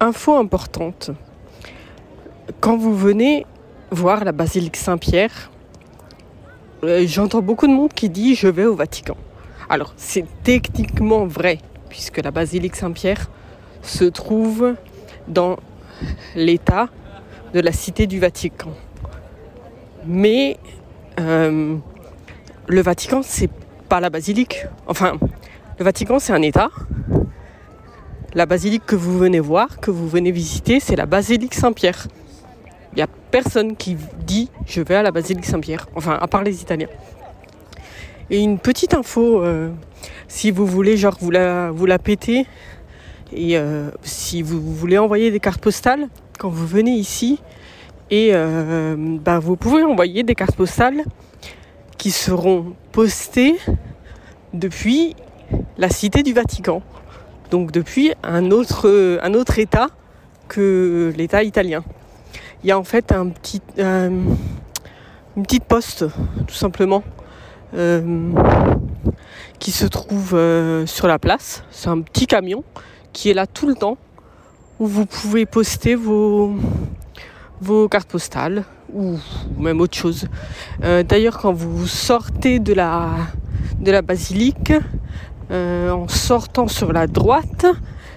Info 0.00 0.34
importante. 0.34 1.10
Quand 2.60 2.76
vous 2.76 2.94
venez 2.94 3.46
voir 3.90 4.24
la 4.24 4.32
basilique 4.32 4.76
Saint-Pierre, 4.76 5.50
j'entends 6.82 7.40
beaucoup 7.40 7.66
de 7.66 7.72
monde 7.72 7.92
qui 7.92 8.08
dit 8.08 8.34
je 8.34 8.48
vais 8.48 8.66
au 8.66 8.74
Vatican. 8.74 9.16
Alors 9.68 9.94
c'est 9.96 10.24
techniquement 10.42 11.24
vrai 11.24 11.58
puisque 11.88 12.18
la 12.18 12.30
basilique 12.30 12.74
Saint-Pierre 12.74 13.30
se 13.82 14.04
trouve 14.04 14.74
dans 15.28 15.56
l'état 16.34 16.88
de 17.54 17.60
la 17.60 17.72
cité 17.72 18.06
du 18.06 18.18
Vatican. 18.18 18.72
Mais 20.06 20.58
euh, 21.20 21.76
le 22.66 22.82
Vatican, 22.82 23.22
c'est 23.22 23.50
pas 23.88 24.00
la 24.00 24.10
basilique. 24.10 24.66
Enfin, 24.86 25.18
le 25.78 25.84
Vatican, 25.84 26.18
c'est 26.18 26.32
un 26.32 26.42
état. 26.42 26.70
La 28.34 28.46
basilique 28.46 28.86
que 28.86 28.96
vous 28.96 29.18
venez 29.18 29.40
voir, 29.40 29.78
que 29.80 29.90
vous 29.90 30.08
venez 30.08 30.32
visiter, 30.32 30.80
c'est 30.80 30.96
la 30.96 31.06
basilique 31.06 31.54
Saint-Pierre. 31.54 32.08
Il 32.92 32.96
n'y 32.96 33.02
a 33.02 33.08
personne 33.30 33.76
qui 33.76 33.96
dit 34.26 34.50
je 34.66 34.80
vais 34.80 34.96
à 34.96 35.02
la 35.02 35.10
basilique 35.10 35.44
Saint-Pierre. 35.44 35.88
Enfin, 35.94 36.18
à 36.20 36.26
part 36.26 36.42
les 36.42 36.62
Italiens. 36.62 36.88
Et 38.30 38.38
une 38.40 38.58
petite 38.58 38.94
info, 38.94 39.42
euh, 39.42 39.70
si 40.28 40.50
vous 40.50 40.66
voulez, 40.66 40.96
genre, 40.96 41.16
vous 41.20 41.30
la, 41.30 41.70
vous 41.70 41.86
péter, 42.02 42.46
et 43.34 43.58
euh, 43.58 43.90
si 44.02 44.42
vous 44.42 44.60
voulez 44.74 44.98
envoyer 44.98 45.30
des 45.30 45.40
cartes 45.40 45.60
postales, 45.60 46.08
quand 46.38 46.48
vous 46.48 46.66
venez 46.66 46.92
ici, 46.92 47.40
et 48.12 48.32
euh, 48.34 48.94
bah, 49.24 49.38
vous 49.38 49.56
pouvez 49.56 49.82
envoyer 49.82 50.22
des 50.22 50.34
cartes 50.34 50.54
postales 50.54 51.02
qui 51.96 52.10
seront 52.10 52.74
postées 52.92 53.56
depuis 54.52 55.16
la 55.78 55.88
cité 55.88 56.22
du 56.22 56.34
Vatican. 56.34 56.82
Donc 57.50 57.72
depuis 57.72 58.12
un 58.22 58.50
autre, 58.50 59.18
un 59.22 59.32
autre 59.32 59.58
État 59.58 59.88
que 60.48 61.10
l'État 61.16 61.42
italien. 61.42 61.82
Il 62.62 62.68
y 62.68 62.72
a 62.72 62.78
en 62.78 62.84
fait 62.84 63.12
euh, 63.12 64.10
une 65.36 65.42
petite 65.42 65.64
poste, 65.64 66.04
tout 66.46 66.54
simplement, 66.54 67.02
qui 69.58 69.70
se 69.70 69.86
trouve 69.86 70.38
sur 70.84 71.06
la 71.06 71.18
place. 71.18 71.64
C'est 71.70 71.88
un 71.88 72.02
petit 72.02 72.26
camion 72.26 72.62
qui 73.14 73.30
est 73.30 73.34
là 73.34 73.46
tout 73.46 73.66
le 73.66 73.74
temps, 73.74 73.96
où 74.78 74.86
vous 74.86 75.06
pouvez 75.06 75.46
poster 75.46 75.94
vos, 75.94 76.54
vos 77.62 77.88
cartes 77.88 78.08
postales 78.10 78.64
ou 78.92 79.16
même 79.56 79.80
autre 79.80 79.96
chose. 79.96 80.26
Euh, 80.82 81.02
d'ailleurs, 81.02 81.38
quand 81.38 81.52
vous 81.52 81.86
sortez 81.86 82.58
de 82.58 82.74
la, 82.74 83.10
de 83.78 83.90
la 83.90 84.02
basilique, 84.02 84.72
euh, 85.50 85.90
en 85.90 86.08
sortant 86.08 86.66
sur 86.66 86.92
la 86.92 87.06
droite, 87.06 87.66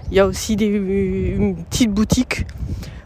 il 0.10 0.18
y 0.18 0.20
a 0.20 0.26
aussi 0.26 0.54
une 0.54 1.56
petite 1.56 1.92
boutique 1.92 2.46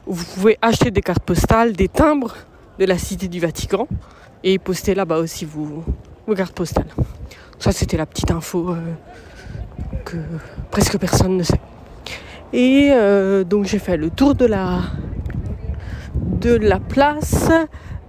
où 0.08 0.14
vous 0.14 0.26
pouvez 0.34 0.58
acheter 0.62 0.92
des 0.92 1.02
cartes 1.02 1.24
postales, 1.24 1.74
des 1.74 1.90
timbres 1.90 2.36
de 2.80 2.86
la 2.86 2.98
Cité 2.98 3.28
du 3.28 3.40
Vatican 3.40 3.88
et 4.44 4.58
poster 4.58 4.96
là-bas 4.96 5.18
aussi 5.18 5.44
vos, 5.44 5.84
vos 6.26 6.36
cartes 6.36 6.56
postales. 6.56 6.88
Ça, 7.60 7.74
c'était 7.74 7.98
la 7.98 8.06
petite 8.06 8.32
info 8.32 8.70
euh, 8.70 8.76
que 10.06 10.18
presque 10.72 10.98
personne 10.98 11.36
ne 11.36 11.44
sait. 11.44 11.60
Et 12.52 12.92
donc 13.48 13.66
j'ai 13.66 13.78
fait 13.78 13.96
le 13.96 14.10
tour 14.10 14.34
de 14.34 14.48
la, 14.48 14.82
de 16.40 16.56
la 16.56 16.80
place. 16.80 17.50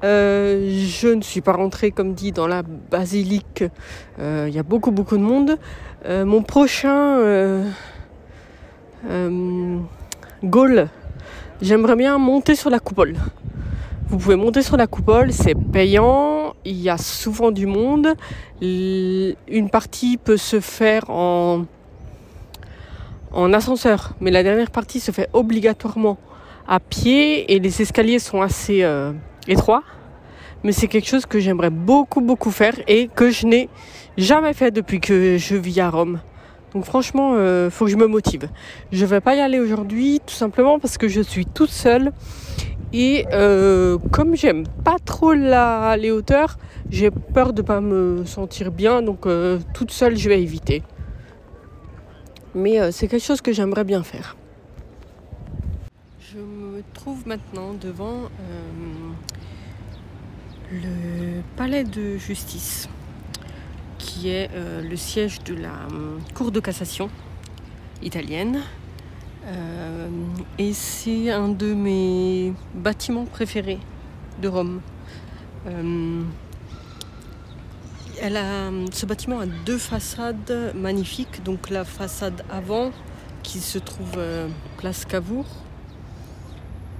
Euh, 0.02 0.70
je 0.86 1.08
ne 1.08 1.22
suis 1.22 1.40
pas 1.40 1.52
rentrée, 1.52 1.90
comme 1.90 2.14
dit, 2.14 2.32
dans 2.32 2.46
la 2.46 2.62
basilique. 2.62 3.64
Euh, 4.18 4.46
il 4.48 4.54
y 4.54 4.58
a 4.58 4.62
beaucoup, 4.62 4.90
beaucoup 4.90 5.16
de 5.16 5.22
monde. 5.22 5.58
mon 6.08 6.42
prochain 6.42 7.64
goal, 10.42 10.88
j'aimerais 11.60 11.96
bien 11.96 12.18
monter 12.18 12.54
sur 12.54 12.70
la 12.70 12.78
coupole. 12.78 13.16
Vous 14.08 14.18
pouvez 14.18 14.36
monter 14.36 14.62
sur 14.62 14.76
la 14.76 14.86
coupole, 14.86 15.32
c'est 15.32 15.54
payant, 15.54 16.54
il 16.64 16.80
y 16.80 16.88
a 16.88 16.98
souvent 16.98 17.50
du 17.50 17.66
monde. 17.66 18.14
Une 18.60 19.70
partie 19.70 20.16
peut 20.16 20.36
se 20.36 20.60
faire 20.60 21.10
en 21.10 21.64
en 23.32 23.52
ascenseur, 23.52 24.14
mais 24.20 24.30
la 24.32 24.42
dernière 24.42 24.70
partie 24.70 24.98
se 24.98 25.12
fait 25.12 25.28
obligatoirement 25.32 26.18
à 26.70 26.78
pied 26.78 27.52
et 27.52 27.58
les 27.58 27.82
escaliers 27.82 28.20
sont 28.20 28.40
assez 28.40 28.84
euh, 28.84 29.12
étroits. 29.48 29.82
Mais 30.62 30.70
c'est 30.72 30.86
quelque 30.86 31.08
chose 31.08 31.26
que 31.26 31.40
j'aimerais 31.40 31.70
beaucoup 31.70 32.20
beaucoup 32.20 32.52
faire 32.52 32.74
et 32.86 33.08
que 33.08 33.30
je 33.30 33.46
n'ai 33.46 33.68
jamais 34.16 34.54
fait 34.54 34.70
depuis 34.70 35.00
que 35.00 35.36
je 35.36 35.56
vis 35.56 35.80
à 35.80 35.90
Rome. 35.90 36.20
Donc 36.72 36.84
franchement, 36.84 37.32
euh, 37.34 37.70
faut 37.70 37.86
que 37.86 37.90
je 37.90 37.96
me 37.96 38.06
motive. 38.06 38.48
Je 38.92 39.04
vais 39.04 39.20
pas 39.20 39.34
y 39.34 39.40
aller 39.40 39.58
aujourd'hui 39.58 40.20
tout 40.24 40.34
simplement 40.34 40.78
parce 40.78 40.96
que 40.96 41.08
je 41.08 41.20
suis 41.20 41.44
toute 41.44 41.70
seule 41.70 42.12
et 42.92 43.26
euh, 43.32 43.98
comme 44.12 44.36
j'aime 44.36 44.64
pas 44.84 44.96
trop 45.04 45.32
les 45.32 46.10
hauteurs, 46.12 46.56
j'ai 46.88 47.10
peur 47.10 47.52
de 47.52 47.62
pas 47.62 47.80
me 47.80 48.24
sentir 48.26 48.70
bien. 48.70 49.02
Donc 49.02 49.26
toute 49.74 49.90
seule, 49.90 50.16
je 50.16 50.28
vais 50.28 50.40
éviter 50.40 50.82
mais 52.52 52.90
c'est 52.90 53.06
quelque 53.06 53.24
chose 53.24 53.40
que 53.40 53.52
j'aimerais 53.52 53.84
bien 53.84 54.02
faire. 54.02 54.36
Me 56.80 56.94
trouve 56.94 57.28
maintenant 57.28 57.74
devant 57.74 58.30
euh, 58.40 59.10
le 60.72 61.42
palais 61.56 61.84
de 61.84 62.16
justice, 62.16 62.88
qui 63.98 64.30
est 64.30 64.48
euh, 64.54 64.80
le 64.80 64.96
siège 64.96 65.44
de 65.44 65.54
la 65.54 65.72
Cour 66.34 66.50
de 66.50 66.58
cassation 66.60 67.10
italienne. 68.00 68.62
et 70.58 70.72
c'est 70.72 71.30
un 71.30 71.50
de 71.50 71.74
mes 71.74 72.54
bâtiments 72.74 73.26
préférés 73.26 73.80
de 74.40 74.48
Rome 74.48 74.80
ce 78.92 79.06
bâtiment 79.06 79.40
a 79.40 79.46
deux 79.46 79.78
façades 79.78 80.72
magnifiques. 80.74 81.42
Donc 81.44 81.70
la 81.70 81.84
façade 81.84 82.42
avant 82.50 82.90
qui 83.42 83.60
se 83.60 83.78
trouve 83.78 84.14
euh, 84.16 84.48
place 84.76 85.04
Cavour, 85.04 85.46
euh, 85.46 85.69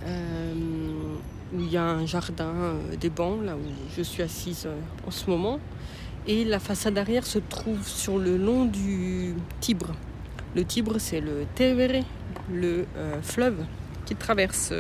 où 0.07 1.61
il 1.61 1.71
y 1.71 1.77
a 1.77 1.85
un 1.85 2.07
jardin, 2.07 2.53
euh, 2.55 2.97
des 2.97 3.11
bancs, 3.11 3.43
là 3.45 3.57
où 3.57 3.61
je 3.97 4.03
suis 4.03 4.23
assise 4.23 4.69
en 5.07 5.11
ce 5.11 5.29
moment. 5.29 5.59
Et 6.27 6.45
la 6.45 6.59
façade 6.59 6.97
arrière 6.99 7.27
se 7.27 7.39
trouve 7.39 7.87
sur 7.87 8.19
le 8.19 8.37
long 8.37 8.67
du 8.67 9.35
Tibre. 9.61 9.95
Le 10.55 10.65
Tibre, 10.65 10.97
c'est 10.99 11.21
le 11.21 11.47
Tevere, 11.55 12.05
le 12.53 12.85
fleuve 13.23 13.65
qui 14.05 14.15
traverse 14.15 14.73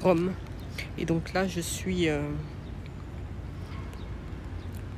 Rome. 0.00 0.32
Et 0.96 1.04
donc 1.04 1.34
là, 1.34 1.46
je 1.46 1.60
suis, 1.60 2.08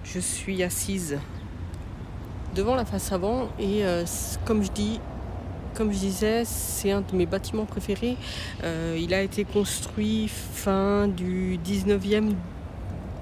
je 0.04 0.18
suis 0.20 0.62
assise 0.62 1.18
devant 2.54 2.75
la 2.75 2.85
face 2.85 3.12
avant 3.12 3.49
et 3.59 3.85
euh, 3.85 4.04
comme 4.44 4.62
je 4.62 4.73
dis 4.73 5.00
comme 5.75 5.93
je 5.93 5.99
disais, 5.99 6.43
c'est 6.45 6.91
un 6.91 7.00
de 7.00 7.15
mes 7.15 7.27
bâtiments 7.27 7.65
préférés. 7.65 8.17
Euh, 8.65 8.99
il 9.00 9.15
a 9.15 9.23
été 9.23 9.45
construit 9.45 10.29
fin 10.29 11.09
du 11.09 11.59
19e, 11.65 12.33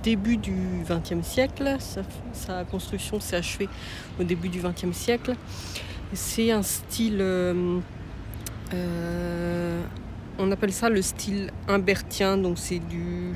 début 0.03 0.37
du 0.37 0.83
20e 0.89 1.23
siècle. 1.23 1.77
Sa, 2.33 2.65
construction 2.65 3.21
s'est 3.21 3.37
achevée 3.37 3.69
au 4.21 4.25
début 4.25 4.49
du 4.49 4.61
20e 4.61 4.93
siècle. 4.93 5.35
C'est 6.13 6.51
un 6.51 6.63
style, 6.63 7.19
euh, 7.21 7.81
on 10.39 10.51
appelle 10.51 10.73
ça 10.73 10.89
le 10.89 11.03
style 11.03 11.51
imbertien, 11.69 12.39
donc 12.39 12.59
c'est 12.59 12.79
du 12.79 13.35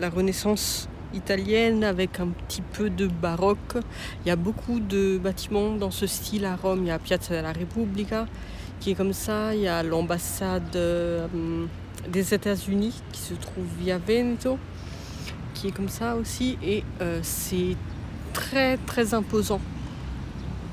la 0.00 0.10
Renaissance 0.10 0.88
italienne 1.14 1.84
avec 1.84 2.20
un 2.20 2.28
petit 2.28 2.62
peu 2.62 2.90
de 2.90 3.06
baroque. 3.06 3.76
Il 4.24 4.28
y 4.28 4.30
a 4.30 4.36
beaucoup 4.36 4.80
de 4.80 5.18
bâtiments 5.18 5.72
dans 5.72 5.90
ce 5.90 6.06
style 6.06 6.44
à 6.44 6.56
Rome. 6.56 6.80
Il 6.82 6.88
y 6.88 6.90
a 6.90 6.98
Piazza 6.98 7.34
della 7.34 7.52
Repubblica 7.52 8.26
qui 8.80 8.90
est 8.90 8.94
comme 8.94 9.12
ça. 9.12 9.54
Il 9.54 9.62
y 9.62 9.68
a 9.68 9.82
l'ambassade 9.82 10.76
euh, 10.76 11.26
des 12.08 12.34
États-Unis 12.34 13.00
qui 13.12 13.20
se 13.20 13.34
trouve 13.34 13.64
via 13.80 13.98
Veneto 13.98 14.58
qui 15.54 15.68
est 15.68 15.72
comme 15.72 15.88
ça 15.88 16.16
aussi. 16.16 16.58
Et 16.62 16.84
euh, 17.00 17.20
c'est 17.22 17.76
très 18.32 18.76
très 18.78 19.14
imposant. 19.14 19.60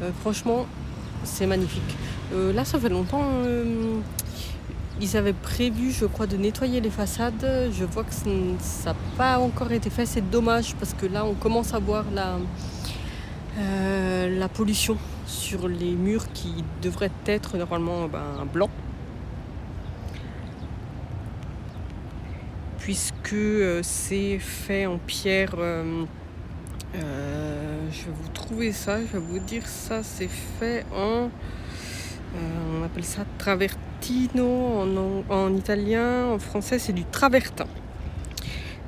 Euh, 0.01 0.09
franchement, 0.21 0.65
c'est 1.23 1.45
magnifique. 1.45 1.95
là, 2.33 2.65
ça 2.65 2.79
fait 2.79 2.89
longtemps 2.89 3.23
ils 5.01 5.17
avaient 5.17 5.33
prévu, 5.33 5.91
je 5.91 6.05
crois, 6.05 6.27
de 6.27 6.37
nettoyer 6.37 6.79
les 6.79 6.91
façades. 6.91 7.71
Je 7.71 7.83
vois 7.85 8.03
que 8.03 8.13
ça 8.13 8.91
n'a 8.91 8.95
pas 9.17 9.39
encore 9.39 9.71
été 9.71 9.89
fait. 9.89 10.05
C'est 10.05 10.29
dommage 10.29 10.75
parce 10.75 10.93
que 10.93 11.07
là, 11.07 11.25
on 11.25 11.33
commence 11.33 11.73
à 11.73 11.79
voir 11.79 12.05
la, 12.13 12.37
euh, 13.57 14.39
la 14.39 14.47
pollution 14.47 14.97
sur 15.25 15.67
les 15.67 15.93
murs 15.93 16.31
qui 16.33 16.63
devraient 16.83 17.11
être 17.25 17.57
normalement 17.57 18.07
ben, 18.07 18.45
blancs. 18.53 18.69
Puisque 22.77 23.33
euh, 23.33 23.81
c'est 23.83 24.37
fait 24.37 24.85
en 24.85 24.99
pierre. 24.99 25.55
Euh, 25.57 26.05
je 27.91 28.05
vais 28.05 28.13
vous 28.21 28.29
trouver 28.29 28.71
ça, 28.71 28.99
je 28.99 29.17
vais 29.17 29.19
vous 29.19 29.39
dire 29.39 29.65
ça. 29.67 30.03
C'est 30.03 30.29
fait 30.29 30.85
en. 30.95 31.29
On 32.35 32.83
appelle 32.83 33.03
ça 33.03 33.25
travertin 33.37 33.81
en, 35.29 35.55
italien, 35.55 36.27
en 36.27 36.39
français 36.39 36.79
c'est 36.79 36.93
du 36.93 37.05
travertin. 37.05 37.67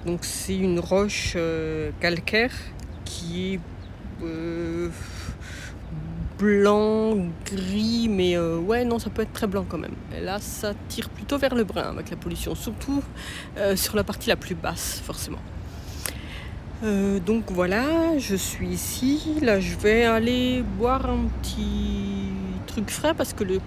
Donc 0.06 0.20
c'est 0.24 0.58
une 0.58 0.80
roche 0.80 1.34
euh, 1.36 1.92
calcaire 2.00 2.52
qui 3.06 3.54
est 3.54 3.60
euh, 4.24 4.90
blanc, 6.38 7.16
gris, 7.46 8.08
mais 8.10 8.36
euh, 8.36 8.58
ouais 8.58 8.84
non 8.86 9.00
ça 9.00 9.10
peut 9.10 9.22
être 9.22 9.34
très 9.34 9.48
blanc 9.48 9.66
quand 9.68 9.78
même. 9.78 9.96
Là 10.22 10.40
ça 10.40 10.74
tire 10.90 11.10
plutôt 11.10 11.38
vers 11.38 11.56
le 11.56 11.64
brun 11.64 11.84
avec 11.84 12.10
la 12.10 12.18
pollution, 12.18 12.56
surtout 12.56 13.04
sur 13.76 13.96
la 13.96 14.04
partie 14.04 14.30
la 14.30 14.36
plus 14.36 14.56
basse 14.56 15.02
forcément. 15.06 15.42
donc 16.82 17.46
voilà, 17.50 18.18
je 18.18 18.36
suis 18.36 18.68
ici. 18.68 19.38
Là, 19.42 19.62
je 19.62 19.76
vais 19.78 20.04
aller 20.04 20.64
boire 20.78 21.10
un 21.10 21.28
petit 21.42 22.33
truc 22.74 22.90
frais 22.90 23.14
parce 23.14 23.34
que 23.34 23.44
le 23.44 23.60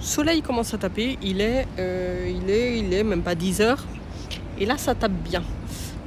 soleil 0.00 0.42
commence 0.42 0.74
à 0.74 0.78
taper, 0.78 1.16
il 1.22 1.40
est, 1.40 1.66
euh, 1.78 2.28
il 2.28 2.50
est, 2.50 2.78
il 2.78 2.92
est 2.92 3.04
même 3.04 3.22
pas 3.22 3.36
10 3.36 3.60
heures. 3.60 3.84
Et 4.58 4.66
là, 4.66 4.76
ça 4.76 4.94
tape 4.96 5.12
bien. 5.12 5.42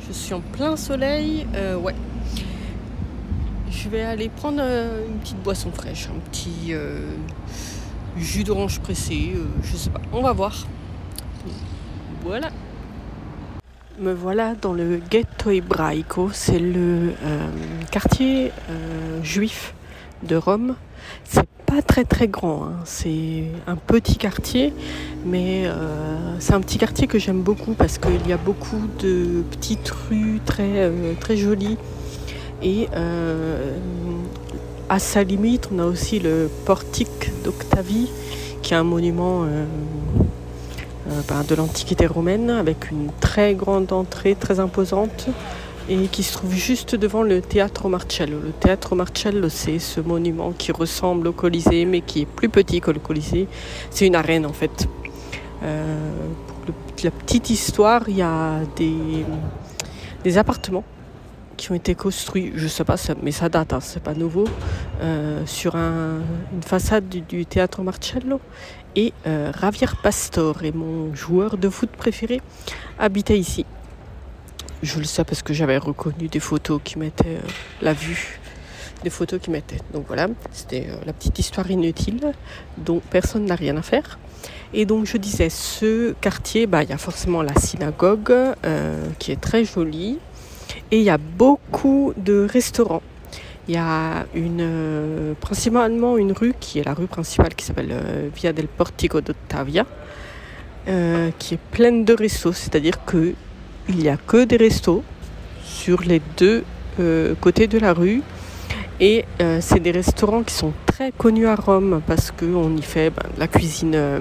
Je 0.06 0.12
suis 0.12 0.34
en 0.34 0.42
plein 0.42 0.76
soleil, 0.76 1.48
euh, 1.56 1.78
ouais. 1.78 1.96
Je 3.72 3.90
vais 3.90 4.02
aller 4.02 4.28
prendre 4.30 4.60
euh, 4.60 5.08
une 5.08 5.20
petite 5.20 5.42
boisson 5.42 5.72
fraîche, 5.72 6.10
un 6.10 6.20
petit 6.30 6.74
jus 8.18 8.44
d'orange 8.44 8.80
pressé, 8.82 9.34
je 9.64 9.78
sais 9.78 9.90
pas. 9.90 10.02
On 10.12 10.22
va 10.22 10.34
voir. 10.34 10.68
Voilà. 12.24 12.50
Me 14.00 14.14
voilà 14.14 14.56
dans 14.56 14.74
le 14.74 15.00
ghetto 15.10 15.52
ebraico, 15.52 16.30
c'est 16.34 16.60
le 16.60 17.14
quartier 17.92 18.52
juif 19.24 19.74
de 20.24 20.36
Rome. 20.36 20.76
C'est 21.24 21.48
pas 21.76 21.82
très 21.82 22.06
très 22.06 22.30
grand, 22.30 22.64
hein. 22.64 22.74
c'est 22.86 23.44
un 23.68 23.76
petit 23.76 24.16
quartier, 24.16 24.72
mais 25.26 25.64
euh, 25.66 25.76
c'est 26.40 26.54
un 26.54 26.62
petit 26.62 26.78
quartier 26.78 27.06
que 27.06 27.20
j'aime 27.20 27.42
beaucoup 27.42 27.74
parce 27.74 27.98
qu'il 27.98 28.26
y 28.30 28.32
a 28.32 28.38
beaucoup 28.38 28.88
de 29.00 29.44
petites 29.52 29.90
rues 29.90 30.40
très, 30.46 30.70
euh, 30.76 31.14
très 31.20 31.36
jolies. 31.36 31.78
Et 32.64 32.88
euh, 32.96 33.74
à 34.88 35.00
sa 35.00 35.24
limite, 35.24 35.68
on 35.76 35.80
a 35.80 35.86
aussi 35.86 36.20
le 36.20 36.50
portique 36.66 37.32
d'Octavie, 37.44 38.10
qui 38.62 38.74
est 38.74 38.78
un 38.78 38.84
monument 38.84 39.46
ben, 41.28 41.44
de 41.46 41.56
l'Antiquité 41.56 42.08
romaine 42.08 42.50
avec 42.50 42.90
une 42.90 43.10
très 43.20 43.54
grande 43.54 43.92
entrée, 43.92 44.36
très 44.36 44.62
imposante 44.62 45.28
et 45.90 46.08
qui 46.08 46.24
se 46.24 46.34
trouve 46.34 46.54
juste 46.54 46.96
devant 46.96 47.22
le 47.22 47.42
Teatro 47.42 47.90
Marcello. 47.90 48.40
Le 48.40 48.52
Teatro 48.52 48.96
Marcello, 48.96 49.50
c'est 49.50 49.80
ce 49.80 50.02
monument 50.02 50.52
qui 50.52 50.72
ressemble 50.72 51.28
au 51.28 51.32
Colisée, 51.32 51.86
mais 51.86 52.02
qui 52.02 52.22
est 52.22 52.26
plus 52.26 52.50
petit 52.50 52.82
que 52.82 52.92
le 52.92 53.00
Colisée. 53.00 53.48
C'est 53.92 54.08
une 54.08 54.16
arène 54.16 54.46
en 54.46 54.54
fait. 54.54 54.88
Euh, 55.64 56.10
pour 56.66 56.74
la 57.04 57.12
petite 57.12 57.50
histoire, 57.50 58.04
il 58.08 58.18
y 58.18 58.22
a 58.22 58.60
des, 58.76 60.38
appartements 60.38 60.84
qui 61.56 61.72
ont 61.72 61.76
été 61.76 61.96
construits, 61.96 62.52
je 62.56 62.68
sais 62.68 62.84
pas, 62.84 62.96
mais 63.22 63.32
ça 63.32 63.48
date, 63.48 63.72
hein, 63.72 63.80
c'est 63.80 64.04
pas 64.04 64.14
nouveau, 64.14 64.46
euh, 65.02 65.46
sur 65.46 65.76
un, 65.76 66.20
une 66.54 66.64
façade 66.64 67.08
du, 67.08 67.46
Teatro 67.46 67.84
Marcello. 67.84 68.42
Et 68.98 69.14
euh, 69.28 69.52
Javier 69.60 69.88
Pastor, 70.02 70.64
et 70.64 70.72
mon 70.72 71.14
joueur 71.14 71.58
de 71.58 71.70
foot 71.70 71.90
préféré, 71.90 72.42
habitait 72.98 73.38
ici. 73.38 73.66
Je 74.86 75.00
le 75.00 75.06
sais 75.06 75.24
parce 75.24 75.42
que 75.42 75.52
j'avais 75.52 75.80
reconnu 75.80 76.28
des 76.28 76.40
photos 76.40 76.80
qui 76.84 77.00
mettaient 77.00 77.40
euh, 77.44 77.50
la 77.82 77.94
vue, 77.94 78.40
des 79.04 79.10
photos 79.10 79.40
qui 79.42 79.50
mettaient. 79.50 79.80
Donc 79.92 80.06
voilà, 80.06 80.28
c'était 80.52 80.86
euh, 80.88 80.98
la 81.08 81.12
petite 81.12 81.40
histoire 81.40 81.72
inutile 81.72 82.34
dont 82.78 83.02
personne 83.10 83.46
n'a 83.46 83.56
rien 83.56 83.76
à 83.78 83.82
faire. 83.82 84.20
Et 84.76 84.86
donc 84.86 85.08
je 85.08 85.18
disais, 85.18 85.50
ce 85.50 86.14
quartier, 86.22 86.68
bah, 86.68 86.84
il 86.84 86.90
y 86.92 86.94
a 86.94 87.00
forcément 87.00 87.42
la 87.42 87.56
synagogue 87.56 88.32
euh, 88.32 89.08
qui 89.18 89.32
est 89.32 89.42
très 89.42 89.66
jolie 89.66 90.20
et 90.92 91.00
il 91.00 91.04
y 91.04 91.10
a 91.10 91.18
beaucoup 91.18 92.14
de 92.16 92.48
restaurants. 92.48 93.02
Il 93.68 93.74
y 93.74 93.80
a 93.80 94.28
une, 94.36 95.34
principalement 95.42 96.16
une 96.18 96.32
rue 96.32 96.54
qui 96.60 96.78
est 96.78 96.84
la 96.84 96.94
rue 96.94 97.08
principale 97.08 97.56
qui 97.56 97.66
s'appelle 97.66 98.30
Via 98.36 98.54
del 98.54 98.68
Portico 98.68 99.22
d'Ottavia, 99.22 99.88
qui 100.86 101.56
est 101.56 101.60
pleine 101.72 102.06
de 102.06 102.14
restos, 102.14 102.54
c'est-à-dire 102.54 103.04
que 103.06 103.34
il 103.90 103.98
n'y 103.98 104.10
a 104.10 104.18
que 104.18 104.44
des 104.46 104.58
restos 104.58 105.04
sur 105.64 106.02
les 106.02 106.22
deux 106.38 106.64
euh, 107.00 107.36
côtés 107.40 107.68
de 107.68 107.78
la 107.78 107.94
rue. 107.94 108.22
Et 109.00 109.26
euh, 109.42 109.60
c'est 109.62 109.80
des 109.80 109.92
restaurants 109.92 110.44
qui 110.44 110.54
sont 110.54 110.74
très 110.86 111.12
connus 111.12 111.48
à 111.48 111.56
Rome 111.56 112.02
parce 112.08 112.32
qu'on 112.32 112.76
y 112.78 112.82
fait 112.82 113.10
ben, 113.10 113.24
la 113.38 113.48
cuisine 113.48 113.96
euh, 113.96 114.20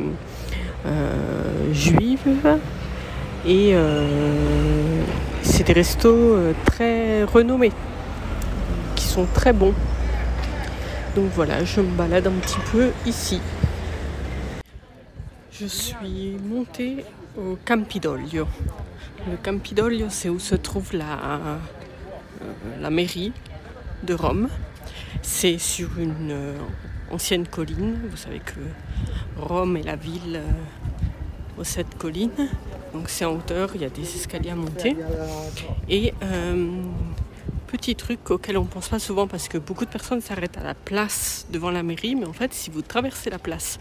juive. 1.72 2.58
Et 3.46 3.74
c'est 5.42 5.66
des 5.66 5.74
restos 5.74 6.38
très 6.64 7.24
renommés, 7.24 7.72
qui 8.96 9.04
sont 9.04 9.26
très 9.34 9.52
bons. 9.52 9.74
Donc 11.14 11.26
voilà, 11.34 11.62
je 11.62 11.82
me 11.82 11.94
balade 11.94 12.26
un 12.26 12.40
petit 12.40 12.58
peu 12.72 12.90
ici. 13.04 13.42
Je 15.52 15.66
suis 15.66 16.38
montée 16.48 17.04
au 17.36 17.58
Campidoglio. 17.66 18.46
Le 19.30 19.36
Campidoglio, 19.42 20.06
c'est 20.10 20.28
où 20.28 20.38
se 20.38 20.54
trouve 20.54 20.92
la, 20.92 21.14
euh, 21.14 21.56
la 22.80 22.90
mairie 22.90 23.32
de 24.02 24.12
Rome. 24.12 24.48
C'est 25.22 25.56
sur 25.56 25.98
une 25.98 26.30
euh, 26.30 26.58
ancienne 27.10 27.46
colline. 27.46 27.98
Vous 28.10 28.18
savez 28.18 28.40
que 28.40 28.60
Rome 29.38 29.78
est 29.78 29.82
la 29.82 29.96
ville 29.96 30.36
euh, 30.36 31.58
aux 31.58 31.64
sept 31.64 31.96
collines. 31.96 32.50
Donc 32.92 33.08
c'est 33.08 33.24
en 33.24 33.32
hauteur, 33.32 33.70
il 33.74 33.80
y 33.80 33.84
a 33.86 33.88
des 33.88 34.02
escaliers 34.02 34.50
à 34.50 34.56
monter. 34.56 34.94
Et 35.88 36.12
petit 37.66 37.96
truc 37.96 38.30
auquel 38.30 38.56
on 38.56 38.66
pense 38.66 38.88
pas 38.88 39.00
souvent 39.00 39.26
parce 39.26 39.48
que 39.48 39.58
beaucoup 39.58 39.84
de 39.84 39.90
personnes 39.90 40.20
s'arrêtent 40.20 40.58
à 40.58 40.62
la 40.62 40.74
place 40.74 41.46
devant 41.50 41.72
la 41.72 41.82
mairie, 41.82 42.14
mais 42.14 42.24
en 42.24 42.32
fait, 42.32 42.54
si 42.54 42.70
vous 42.70 42.82
traversez 42.82 43.30
la 43.30 43.38
place 43.40 43.80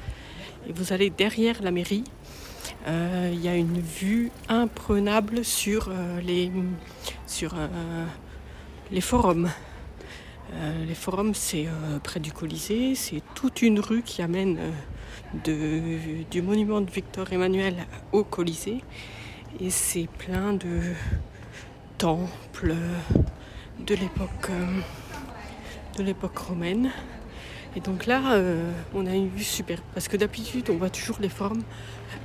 et 0.67 0.73
vous 0.73 0.93
allez 0.93 1.11
derrière 1.11 1.61
la 1.61 1.69
mairie, 1.69 2.03
il 2.87 3.41
y 3.41 3.47
a 3.47 3.55
une 3.55 3.79
vue 3.79 4.31
imprenable 4.49 5.43
sur 5.43 5.89
euh, 5.89 6.19
les, 6.21 6.51
sur, 7.27 7.53
euh, 7.55 8.05
les 8.91 9.01
forums. 9.01 9.49
les 10.87 10.95
forums, 10.95 11.33
c'est 11.33 11.67
près 12.03 12.19
du 12.19 12.31
Colisée, 12.31 12.95
c'est 12.95 13.21
toute 13.33 13.61
une 13.61 13.79
rue 13.79 14.03
qui 14.03 14.21
amène 14.21 14.59
de, 15.43 16.23
du 16.29 16.41
monument 16.41 16.81
de 16.81 16.91
Victor 16.91 17.31
Emmanuel 17.33 17.75
au 18.11 18.23
Colisée. 18.23 18.83
Et 19.59 19.69
c'est 19.69 20.07
plein 20.17 20.53
de 20.53 20.93
temples 21.97 22.75
de 23.79 23.95
l'époque 23.95 24.51
de 25.97 26.03
l'époque 26.03 26.37
romaine. 26.37 26.91
Et 27.75 27.79
donc 27.79 28.05
là, 28.05 28.21
on 28.93 29.05
a 29.07 29.11
une 29.11 29.29
vue 29.29 29.43
super. 29.43 29.79
Parce 29.93 30.07
que 30.07 30.15
d'habitude, 30.15 30.69
on 30.69 30.77
voit 30.77 30.91
toujours 30.91 31.17
les 31.19 31.29
formes 31.29 31.63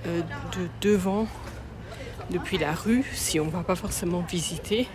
euh, 0.07 0.21
de 0.57 0.69
devant 0.89 1.27
depuis 2.31 2.59
la 2.59 2.73
rue, 2.73 3.05
si 3.15 3.41
on 3.41 3.47
ne 3.47 3.51
va 3.51 3.63
pas 3.63 3.75
forcément 3.75 4.21
visiter. 4.21 4.87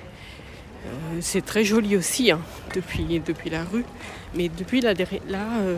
Euh, 0.85 1.17
c'est 1.19 1.43
très 1.43 1.63
joli 1.63 1.97
aussi 1.97 2.31
hein, 2.31 2.39
depuis, 2.75 3.19
depuis 3.25 3.49
la 3.49 3.63
rue, 3.63 3.85
mais 4.35 4.49
depuis 4.49 4.81
là, 4.81 4.93
là 5.27 5.57
euh, 5.59 5.77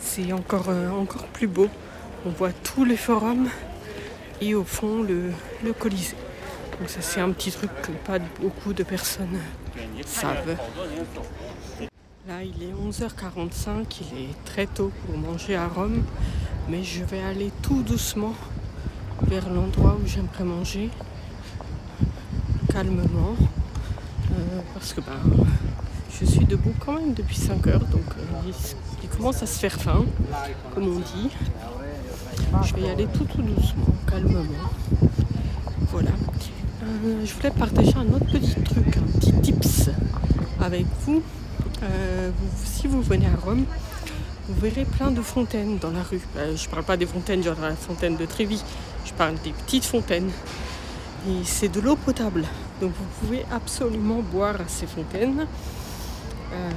c'est 0.00 0.32
encore, 0.32 0.68
encore 0.68 1.26
plus 1.26 1.48
beau. 1.48 1.68
On 2.24 2.30
voit 2.30 2.52
tous 2.52 2.84
les 2.84 2.96
forums 2.96 3.48
et 4.40 4.54
au 4.54 4.64
fond 4.64 5.02
le, 5.02 5.32
le 5.64 5.72
Colisée. 5.72 6.16
Donc 6.78 6.88
ça 6.88 7.00
c'est 7.00 7.20
un 7.20 7.30
petit 7.32 7.50
truc 7.50 7.70
que 7.82 7.90
pas 8.06 8.18
beaucoup 8.40 8.72
de 8.72 8.84
personnes 8.84 9.38
savent. 10.06 10.56
Là 12.28 12.44
il 12.44 12.62
est 12.62 12.72
11h45, 12.72 13.84
il 14.12 14.18
est 14.18 14.44
très 14.44 14.66
tôt 14.66 14.92
pour 15.04 15.18
manger 15.18 15.56
à 15.56 15.66
Rome 15.66 16.04
mais 16.68 16.84
je 16.84 17.02
vais 17.02 17.20
aller 17.20 17.50
tout 17.62 17.82
doucement 17.82 18.34
vers 19.22 19.50
l'endroit 19.50 19.98
où 20.00 20.06
j'aimerais 20.06 20.44
manger 20.44 20.88
calmement 22.72 23.34
euh, 24.30 24.60
parce 24.72 24.92
que 24.92 25.00
ben, 25.00 25.44
je 26.12 26.24
suis 26.24 26.44
debout 26.44 26.74
quand 26.78 26.92
même 26.92 27.12
depuis 27.12 27.34
5 27.34 27.66
heures 27.66 27.86
donc 27.86 28.06
euh, 28.16 28.52
il, 29.02 29.08
commence 29.08 29.42
à 29.42 29.46
se 29.46 29.58
faire 29.58 29.74
faim 29.74 30.04
comme 30.76 30.86
on 30.86 31.00
dit. 31.00 31.28
Je 32.62 32.74
vais 32.74 32.82
y 32.82 32.88
aller 32.88 33.08
tout 33.12 33.24
tout 33.24 33.42
doucement 33.42 33.86
calmement. 34.08 34.44
Voilà. 35.90 36.10
Euh, 36.84 37.24
je 37.24 37.34
voulais 37.34 37.50
partager 37.50 37.94
un 37.96 38.06
autre 38.14 38.26
petit 38.26 38.54
truc 38.62 38.96
un 38.96 39.18
petit 39.18 39.32
tips 39.40 39.90
avec 40.60 40.86
vous 41.04 41.20
si 42.64 42.86
vous 42.86 43.02
venez 43.02 43.26
à 43.26 43.44
Rome 43.44 43.66
vous 44.48 44.60
verrez 44.60 44.84
plein 44.84 45.10
de 45.10 45.22
fontaines 45.22 45.78
dans 45.78 45.90
la 45.90 46.02
rue. 46.02 46.20
Euh, 46.36 46.56
je 46.56 46.66
ne 46.66 46.70
parle 46.70 46.84
pas 46.84 46.96
des 46.96 47.06
fontaines 47.06 47.42
genre 47.42 47.56
la 47.60 47.76
fontaine 47.76 48.16
de 48.16 48.26
Trévis, 48.26 48.62
je 49.04 49.12
parle 49.12 49.34
des 49.44 49.50
petites 49.50 49.84
fontaines. 49.84 50.30
Et 51.28 51.44
c'est 51.44 51.68
de 51.68 51.80
l'eau 51.80 51.94
potable. 51.94 52.44
Donc 52.80 52.90
vous 52.98 53.04
pouvez 53.20 53.44
absolument 53.52 54.20
boire 54.20 54.56
à 54.56 54.66
ces 54.66 54.86
fontaines, 54.86 55.46
euh, 56.52 56.70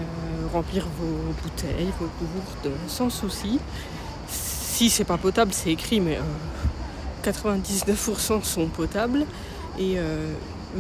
remplir 0.54 0.86
vos 1.00 1.34
bouteilles, 1.42 1.92
vos 2.00 2.06
gourdes 2.06 2.78
sans 2.88 3.10
souci. 3.10 3.60
Si 4.30 4.90
c'est 4.92 5.06
pas 5.06 5.18
potable, 5.18 5.52
c'est 5.52 5.72
écrit, 5.72 6.00
mais 6.00 6.20
99% 7.24 8.34
euh, 8.34 8.42
sont 8.44 8.68
potables. 8.68 9.26
Et 9.80 9.98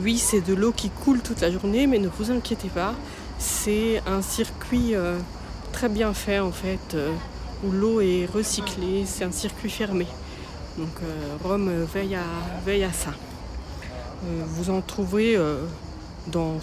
oui, 0.01 0.17
c'est 0.17 0.39
de 0.39 0.53
l'eau 0.53 0.71
qui 0.71 0.89
coule 0.89 1.21
toute 1.21 1.41
la 1.41 1.51
journée, 1.51 1.85
mais 1.85 1.99
ne 1.99 2.07
vous 2.07 2.31
inquiétez 2.31 2.69
pas, 2.69 2.93
c'est 3.37 4.01
un 4.07 4.21
circuit 4.21 4.95
très 5.75 5.89
bien 5.89 6.13
fait 6.13 6.39
en 6.39 6.53
fait, 6.53 6.93
euh, 6.93 7.11
où 7.61 7.69
l'eau 7.69 7.99
est 7.99 8.25
recyclée, 8.33 9.03
c'est 9.05 9.25
un 9.25 9.31
circuit 9.33 9.69
fermé. 9.69 10.07
Donc 10.77 10.87
euh, 11.03 11.35
Rome 11.43 11.69
veille 11.93 12.15
à, 12.15 12.93
ça. 12.93 13.09
Euh, 13.09 14.43
vous 14.47 14.69
en 14.69 14.79
trouverez 14.79 15.37
dans 16.27 16.59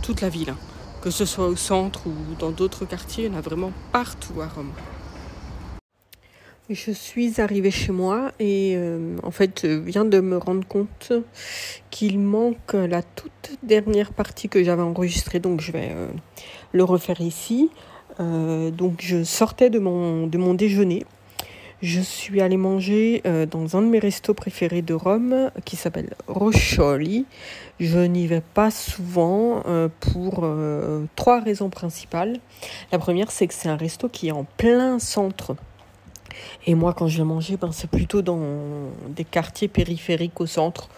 toute 0.00 0.22
la 0.22 0.30
ville, 0.30 0.50
hein. 0.50 0.56
que 1.02 1.10
ce 1.10 1.26
soit 1.26 1.48
au 1.48 1.56
centre 1.56 2.06
ou 2.06 2.14
dans 2.38 2.50
d'autres 2.50 2.86
quartiers, 2.86 3.26
il 3.26 3.32
y 3.32 3.34
en 3.34 3.38
a 3.38 3.42
vraiment 3.42 3.72
partout 3.92 4.40
à 4.40 4.48
Rome. 4.48 4.72
Je 6.68 6.90
suis 6.90 7.40
arrivée 7.40 7.70
chez 7.70 7.92
moi 7.92 8.32
et 8.40 8.76
en 9.22 9.30
fait 9.30 9.60
je 9.62 9.78
viens 9.78 10.04
de 10.04 10.18
me 10.18 10.36
rendre 10.36 10.66
compte 10.66 11.12
qu'il 11.90 12.18
manque 12.18 12.72
la 12.72 13.02
toute 13.04 13.56
dernière 13.62 14.12
partie 14.12 14.48
que 14.48 14.64
j'avais 14.64 14.82
enregistrée, 14.82 15.38
donc 15.38 15.60
je 15.60 15.70
vais 15.70 15.94
le 16.72 16.82
refaire 16.82 17.20
ici. 17.20 17.70
Euh, 18.20 18.70
donc 18.70 19.00
je 19.00 19.24
sortais 19.24 19.70
de 19.70 19.78
mon, 19.78 20.26
de 20.26 20.38
mon 20.38 20.54
déjeuner. 20.54 21.04
Je 21.82 22.00
suis 22.00 22.40
allée 22.40 22.56
manger 22.56 23.20
euh, 23.26 23.44
dans 23.44 23.76
un 23.76 23.82
de 23.82 23.86
mes 23.86 23.98
restos 23.98 24.32
préférés 24.32 24.80
de 24.80 24.94
Rome 24.94 25.50
qui 25.66 25.76
s'appelle 25.76 26.14
Roscioli. 26.26 27.26
Je 27.80 27.98
n'y 27.98 28.26
vais 28.26 28.42
pas 28.54 28.70
souvent 28.70 29.62
euh, 29.66 29.88
pour 30.00 30.48
trois 31.16 31.40
raisons 31.40 31.68
principales. 31.68 32.38
La 32.92 32.98
première, 32.98 33.30
c'est 33.30 33.46
que 33.46 33.54
c'est 33.54 33.68
un 33.68 33.76
resto 33.76 34.08
qui 34.08 34.28
est 34.28 34.32
en 34.32 34.46
plein 34.56 34.98
centre. 34.98 35.54
Et 36.66 36.74
moi, 36.74 36.94
quand 36.94 37.08
je 37.08 37.18
vais 37.18 37.24
manger, 37.24 37.56
ben, 37.56 37.72
c'est 37.72 37.90
plutôt 37.90 38.22
dans 38.22 38.40
des 39.08 39.24
quartiers 39.24 39.68
périphériques 39.68 40.40
au 40.40 40.46
centre 40.46 40.88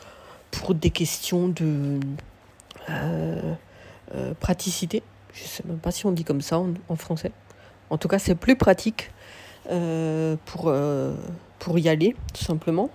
pour 0.51 0.75
des 0.75 0.91
questions 0.91 1.49
de 1.49 2.01
praticité 4.41 5.03
je 5.39 5.49
sais 5.49 5.63
même 5.67 5.79
pas 5.79 5.91
si 5.91 6.07
on 6.07 6.13
dit 6.13 6.25
comme 6.25 6.41
ça 6.41 6.61
en, 6.89 6.97
français. 6.97 7.33
En 7.91 7.99
tout 7.99 8.09
cas, 8.09 8.19
c'est 8.19 8.35
plus 8.35 8.57
pratique 8.57 9.11
euh, 9.71 10.37
pour, 10.45 10.65
euh, 10.67 11.15
pour 11.59 11.79
y 11.79 11.89
aller, 11.89 12.17
tout 12.35 12.45
simplement. 12.45 12.91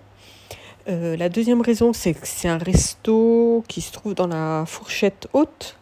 Euh, 0.90 1.16
la 1.16 1.30
deuxième 1.30 1.62
raison, 1.62 1.94
c'est 1.94 2.14
que 2.14 2.28
c'est 2.28 2.50
un 2.50 2.58
resto 2.58 3.64
qui 3.68 3.82
se 3.82 3.92
trouve 3.92 4.14
dans 4.14 4.28
la 4.28 4.66
fourchette 4.68 5.28
haute 5.34 5.78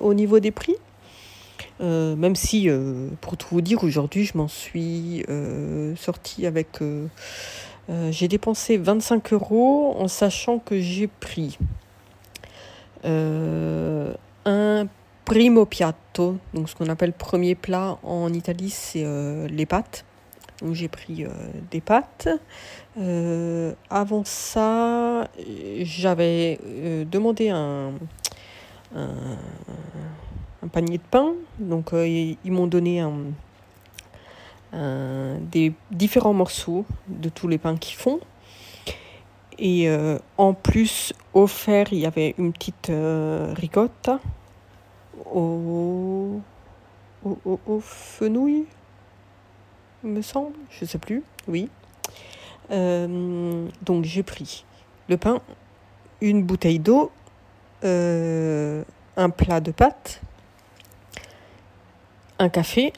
au 0.00 0.14
niveau 0.14 0.40
des 0.40 0.50
prix. 0.50 0.76
Même 1.80 2.36
si, 2.36 2.68
pour 3.20 3.36
tout 3.36 3.48
vous 3.50 3.60
dire, 3.60 3.82
aujourd'hui, 3.84 4.24
je 4.24 4.36
m'en 4.36 4.48
suis 4.48 5.24
sortie 5.96 6.46
avec... 6.46 6.78
j'ai 8.10 8.28
dépensé 8.28 8.76
25 8.76 9.32
euros 9.32 9.96
en 9.98 10.08
sachant 10.08 10.58
que 10.58 10.80
j'ai 10.80 11.06
pris 11.06 11.58
un 13.04 14.86
primo 15.30 15.64
piatto, 15.64 16.38
donc 16.54 16.68
ce 16.68 16.74
qu'on 16.74 16.88
appelle 16.88 17.12
premier 17.12 17.54
plat 17.54 17.98
en 18.02 18.32
Italie, 18.32 18.68
c'est 18.68 19.04
euh, 19.04 19.46
les 19.46 19.64
pâtes. 19.64 20.04
Donc 20.60 20.74
j'ai 20.74 20.88
pris 20.88 21.24
euh, 21.24 21.28
des 21.70 21.80
pâtes. 21.80 22.28
Euh, 22.98 23.72
avant 23.90 24.24
ça, 24.24 25.28
j'avais 25.82 26.58
demandé 27.08 27.48
un, 27.48 27.92
panier 30.68 30.98
de 30.98 31.02
pain. 31.10 31.32
Donc 31.58 31.90
ils, 31.92 32.36
m'ont 32.44 32.66
donné 32.66 33.04
des 34.72 35.72
différents 35.90 36.34
morceaux 36.34 36.84
de 37.08 37.28
tous 37.28 37.48
les 37.48 37.58
pains 37.58 37.76
qu'ils 37.76 37.96
font. 37.96 38.20
Et 39.58 39.90
en 40.38 40.54
plus, 40.54 41.12
offert, 41.34 41.92
il 41.92 41.98
y 41.98 42.06
avait 42.06 42.34
une 42.38 42.52
petite 42.52 42.90
ricotta 43.56 44.20
au, 45.32 46.40
au, 47.24 47.80
fenouil, 47.80 48.66
me 50.02 50.22
semble, 50.22 50.54
je 50.70 50.84
sais 50.84 50.98
plus, 50.98 51.22
oui. 51.48 51.68
Euh, 52.70 53.66
donc 53.82 54.04
j'ai 54.04 54.22
pris 54.22 54.64
le 55.08 55.16
pain, 55.16 55.40
une 56.20 56.44
bouteille 56.44 56.78
d'eau, 56.78 57.10
euh, 57.84 58.84
un 59.16 59.30
plat 59.30 59.60
de 59.60 59.72
pâtes, 59.72 60.20
un 62.40 62.48
café, 62.48 62.92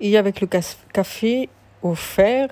et 0.00 0.18
avec 0.18 0.42
le 0.42 0.48
café 0.92 1.48
offert, 1.82 2.50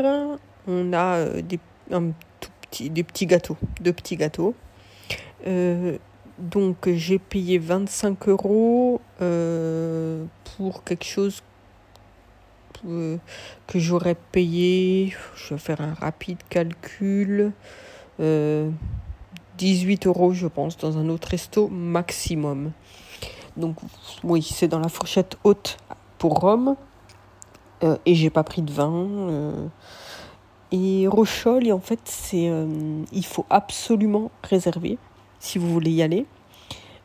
on 0.67 0.93
a 0.95 1.17
euh, 1.17 1.43
des, 1.43 1.61
un 1.91 2.13
tout 2.41 2.51
petit, 2.63 2.89
des 2.89 3.03
petits 3.03 3.27
gâteaux, 3.27 3.59
deux 3.81 3.93
petits 3.93 4.17
gâteaux. 4.17 4.55
Donc 6.39 6.89
j'ai 6.89 7.19
payé 7.19 7.59
25 7.59 8.29
euros 8.29 9.01
euh, 9.21 10.25
pour 10.57 10.85
quelque 10.85 11.05
chose 11.05 11.43
euh, 12.87 13.17
que 13.67 13.81
j'aurais 13.81 14.15
payé, 14.15 15.13
je 15.35 15.55
vais 15.55 15.59
faire 15.59 15.81
un 15.81 15.95
rapide 15.95 16.39
calcul, 16.49 17.51
18 18.21 18.21
euh, 18.21 20.09
euros 20.09 20.33
je 20.33 20.47
pense 20.47 20.77
dans 20.77 20.97
un 20.97 21.09
autre 21.09 21.29
resto 21.29 21.67
maximum. 21.69 22.71
Donc 23.59 23.77
oui, 24.25 24.43
c'est 24.43 24.69
dans 24.69 24.79
la 24.79 24.89
fourchette 24.89 25.37
haute 25.45 25.77
pour 26.19 26.41
Rome. 26.41 26.77
et 27.83 28.15
j'ai 28.15 28.31
pas 28.31 28.43
pris 28.43 28.63
de 28.63 28.73
vin. 28.73 29.71
et 30.73 31.07
Rochol, 31.07 31.71
en 31.73 31.81
fait, 31.81 32.01
c'est 32.05 32.51
il 33.13 33.25
faut 33.25 33.47
absolument 33.51 34.31
réserver 34.43 34.99
si 35.41 35.59
vous 35.59 35.69
voulez 35.69 35.91
y 35.91 36.03
aller. 36.03 36.27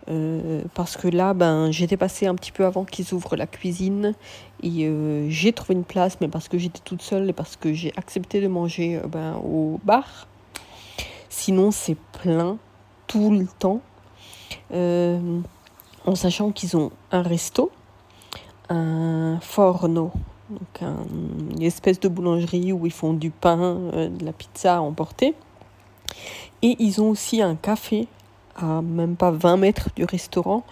Euh, 0.09 0.63
parce 0.73 0.97
que 0.97 1.07
là, 1.07 1.33
ben, 1.33 1.71
j'étais 1.71 1.95
passée 1.95 2.27
un 2.27 2.35
petit 2.35 2.51
peu 2.51 2.65
avant 2.65 2.83
qu'ils 2.83 3.13
ouvrent 3.13 3.37
la 3.37 3.47
cuisine 3.47 4.13
et 4.61 4.85
euh, 4.85 5.29
j'ai 5.29 5.53
trouvé 5.53 5.75
une 5.75 5.85
place, 5.85 6.17
mais 6.19 6.27
parce 6.27 6.49
que 6.49 6.57
j'étais 6.57 6.81
toute 6.83 7.01
seule 7.01 7.29
et 7.29 7.33
parce 7.33 7.55
que 7.55 7.73
j'ai 7.73 7.93
accepté 7.95 8.41
de 8.41 8.47
manger 8.47 8.97
euh, 8.97 9.07
ben, 9.07 9.35
au 9.35 9.79
bar. 9.83 10.27
Sinon, 11.29 11.71
c'est 11.71 11.97
plein 12.21 12.57
tout 13.07 13.31
le 13.31 13.47
temps. 13.47 13.81
En 16.05 16.15
sachant 16.15 16.51
qu'ils 16.51 16.75
ont 16.77 16.91
un 17.11 17.21
resto, 17.21 17.71
un 18.69 19.39
forno, 19.41 20.11
donc 20.49 20.81
une 21.51 21.61
espèce 21.61 21.99
de 21.99 22.07
boulangerie 22.07 22.71
où 22.71 22.85
ils 22.85 22.91
font 22.91 23.13
du 23.13 23.31
pain, 23.31 23.79
de 23.93 24.25
la 24.25 24.33
pizza 24.33 24.77
à 24.77 24.79
emporter. 24.81 25.33
Et 26.61 26.75
ils 26.79 27.01
ont 27.01 27.09
aussi 27.09 27.41
un 27.41 27.55
café 27.55 28.07
à 28.55 28.81
même 28.81 29.15
pas 29.15 29.31
20 29.31 29.57
mètres 29.57 29.89
du 29.95 30.05
restaurant 30.05 30.63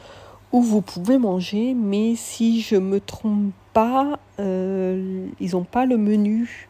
où 0.51 0.61
vous 0.61 0.81
pouvez 0.81 1.17
manger, 1.17 1.73
mais 1.73 2.15
si 2.15 2.61
je 2.61 2.75
me 2.75 2.99
trompe 2.99 3.53
pas, 3.73 4.19
euh, 4.39 5.27
ils 5.39 5.51
n'ont 5.51 5.63
pas 5.63 5.85
le 5.85 5.97
menu 5.97 6.67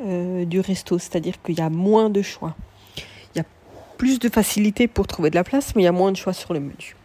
euh, 0.00 0.44
du 0.44 0.60
resto, 0.60 0.98
c'est-à-dire 0.98 1.40
qu'il 1.42 1.58
y 1.58 1.62
a 1.62 1.70
moins 1.70 2.10
de 2.10 2.22
choix. 2.22 2.56
Il 3.34 3.38
y 3.38 3.40
a 3.40 3.44
plus 3.98 4.18
de 4.18 4.28
facilité 4.28 4.88
pour 4.88 5.06
trouver 5.06 5.30
de 5.30 5.36
la 5.36 5.44
place, 5.44 5.74
mais 5.76 5.82
il 5.82 5.84
y 5.84 5.88
a 5.88 5.92
moins 5.92 6.10
de 6.10 6.16
choix 6.16 6.32
sur 6.32 6.52
le 6.52 6.60
menu. 6.60 6.96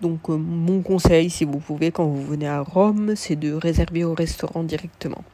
Donc 0.00 0.30
euh, 0.30 0.36
mon 0.36 0.82
conseil, 0.82 1.30
si 1.30 1.44
vous 1.44 1.58
pouvez, 1.58 1.90
quand 1.90 2.06
vous 2.06 2.24
venez 2.24 2.48
à 2.48 2.60
Rome, 2.60 3.14
c'est 3.16 3.36
de 3.36 3.52
réserver 3.52 4.04
au 4.04 4.14
restaurant 4.14 4.62
directement. 4.62 5.24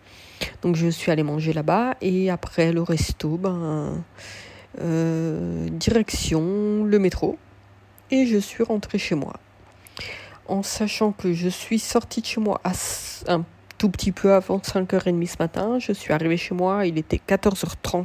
Donc 0.62 0.76
je 0.76 0.88
suis 0.88 1.11
allée 1.11 1.22
manger 1.22 1.52
là-bas 1.52 1.94
et 2.00 2.31
après 2.31 2.72
le 2.72 2.83
resto, 2.83 3.38
ben, 3.38 4.02
direction 5.70 6.85
le 6.85 6.98
métro 6.98 7.38
et 8.11 8.26
je 8.26 8.38
suis 8.38 8.62
rentrée 8.62 8.98
chez 8.98 9.14
moi. 9.14 9.35
En 10.48 10.62
sachant 10.62 11.12
que 11.12 11.33
je 11.33 11.48
suis 11.48 11.79
sortie 11.79 12.20
de 12.20 12.26
chez 12.26 12.40
moi 12.40 12.61
un 13.26 13.44
tout 13.79 13.88
petit 13.88 14.12
peu 14.12 14.33
avant 14.33 14.59
5h30 14.59 15.26
ce 15.26 15.37
matin, 15.38 15.79
je 15.79 15.92
suis 15.92 16.12
arrivée 16.12 16.37
chez 16.37 16.55
moi, 16.55 16.87
il 16.87 16.98
était 16.98 17.20
14h30 17.26 18.05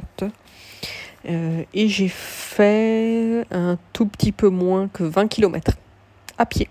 euh, 1.28 1.62
et 1.72 1.88
j'ai 1.88 2.08
fait 2.08 3.46
un 3.50 3.78
tout 3.92 4.06
petit 4.06 4.32
peu 4.32 4.48
moins 4.48 4.88
que 4.88 5.04
20 5.04 5.28
km 5.28 5.78
à 6.38 6.46
pied, 6.46 6.68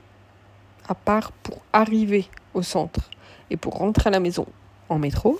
à 0.88 0.96
part 0.96 1.32
pour 1.32 1.58
arriver 1.74 2.28
au 2.54 2.62
centre 2.62 3.10
et 3.50 3.58
pour 3.58 3.76
rentrer 3.76 4.08
à 4.08 4.12
la 4.12 4.20
maison 4.20 4.46
en 4.90 5.00
métro, 5.00 5.40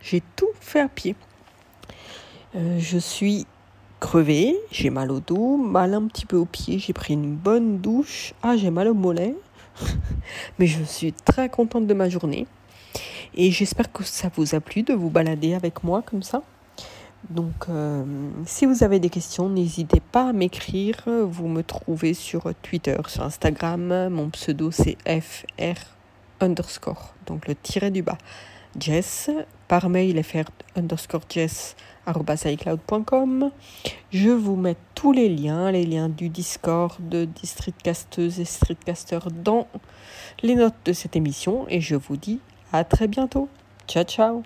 j'ai 0.00 0.22
tout 0.36 0.50
fait 0.60 0.80
à 0.80 0.88
pied. 0.88 1.16
Euh, 2.54 2.78
je 2.78 2.98
suis 2.98 3.46
crevé, 4.00 4.56
j'ai 4.70 4.90
mal 4.90 5.10
au 5.10 5.20
dos, 5.20 5.56
mal 5.56 5.94
un 5.94 6.06
petit 6.06 6.26
peu 6.26 6.36
aux 6.36 6.44
pieds, 6.44 6.78
j'ai 6.78 6.92
pris 6.92 7.14
une 7.14 7.34
bonne 7.34 7.78
douche. 7.78 8.34
Ah, 8.42 8.56
j'ai 8.56 8.70
mal 8.70 8.88
au 8.88 8.94
mollet. 8.94 9.34
Mais 10.58 10.66
je 10.66 10.82
suis 10.84 11.12
très 11.12 11.48
contente 11.48 11.86
de 11.86 11.94
ma 11.94 12.08
journée. 12.08 12.46
Et 13.34 13.50
j'espère 13.50 13.90
que 13.90 14.04
ça 14.04 14.30
vous 14.36 14.54
a 14.54 14.60
plu 14.60 14.82
de 14.82 14.92
vous 14.92 15.10
balader 15.10 15.54
avec 15.54 15.82
moi 15.82 16.02
comme 16.02 16.22
ça. 16.22 16.42
Donc, 17.30 17.68
euh, 17.68 18.04
si 18.46 18.66
vous 18.66 18.84
avez 18.84 18.98
des 18.98 19.10
questions, 19.10 19.48
n'hésitez 19.48 20.00
pas 20.00 20.28
à 20.28 20.32
m'écrire. 20.32 20.96
Vous 21.06 21.48
me 21.48 21.62
trouvez 21.62 22.14
sur 22.14 22.52
Twitter, 22.62 22.96
sur 23.08 23.22
Instagram. 23.22 24.08
Mon 24.08 24.30
pseudo, 24.30 24.70
c'est 24.70 24.96
FR 25.08 25.80
underscore, 26.40 27.14
donc 27.26 27.48
le 27.48 27.54
tiret 27.54 27.90
du 27.90 28.02
bas. 28.02 28.18
Jess, 28.78 29.30
par 29.68 29.88
mail, 29.88 30.22
FR 30.22 30.50
underscore 30.76 31.22
Jess. 31.28 31.76
Je 34.12 34.30
vous 34.30 34.56
mets 34.56 34.76
tous 34.94 35.12
les 35.12 35.28
liens, 35.28 35.70
les 35.70 35.86
liens 35.86 36.08
du 36.08 36.28
Discord, 36.28 36.96
de 37.08 37.28
Streetcasteuses 37.42 38.40
et 38.40 38.44
Streetcasters 38.44 39.30
dans 39.30 39.66
les 40.42 40.54
notes 40.54 40.74
de 40.84 40.92
cette 40.92 41.16
émission 41.16 41.66
et 41.68 41.80
je 41.80 41.96
vous 41.96 42.16
dis 42.16 42.40
à 42.72 42.84
très 42.84 43.08
bientôt. 43.08 43.48
Ciao 43.86 44.04
ciao 44.04 44.42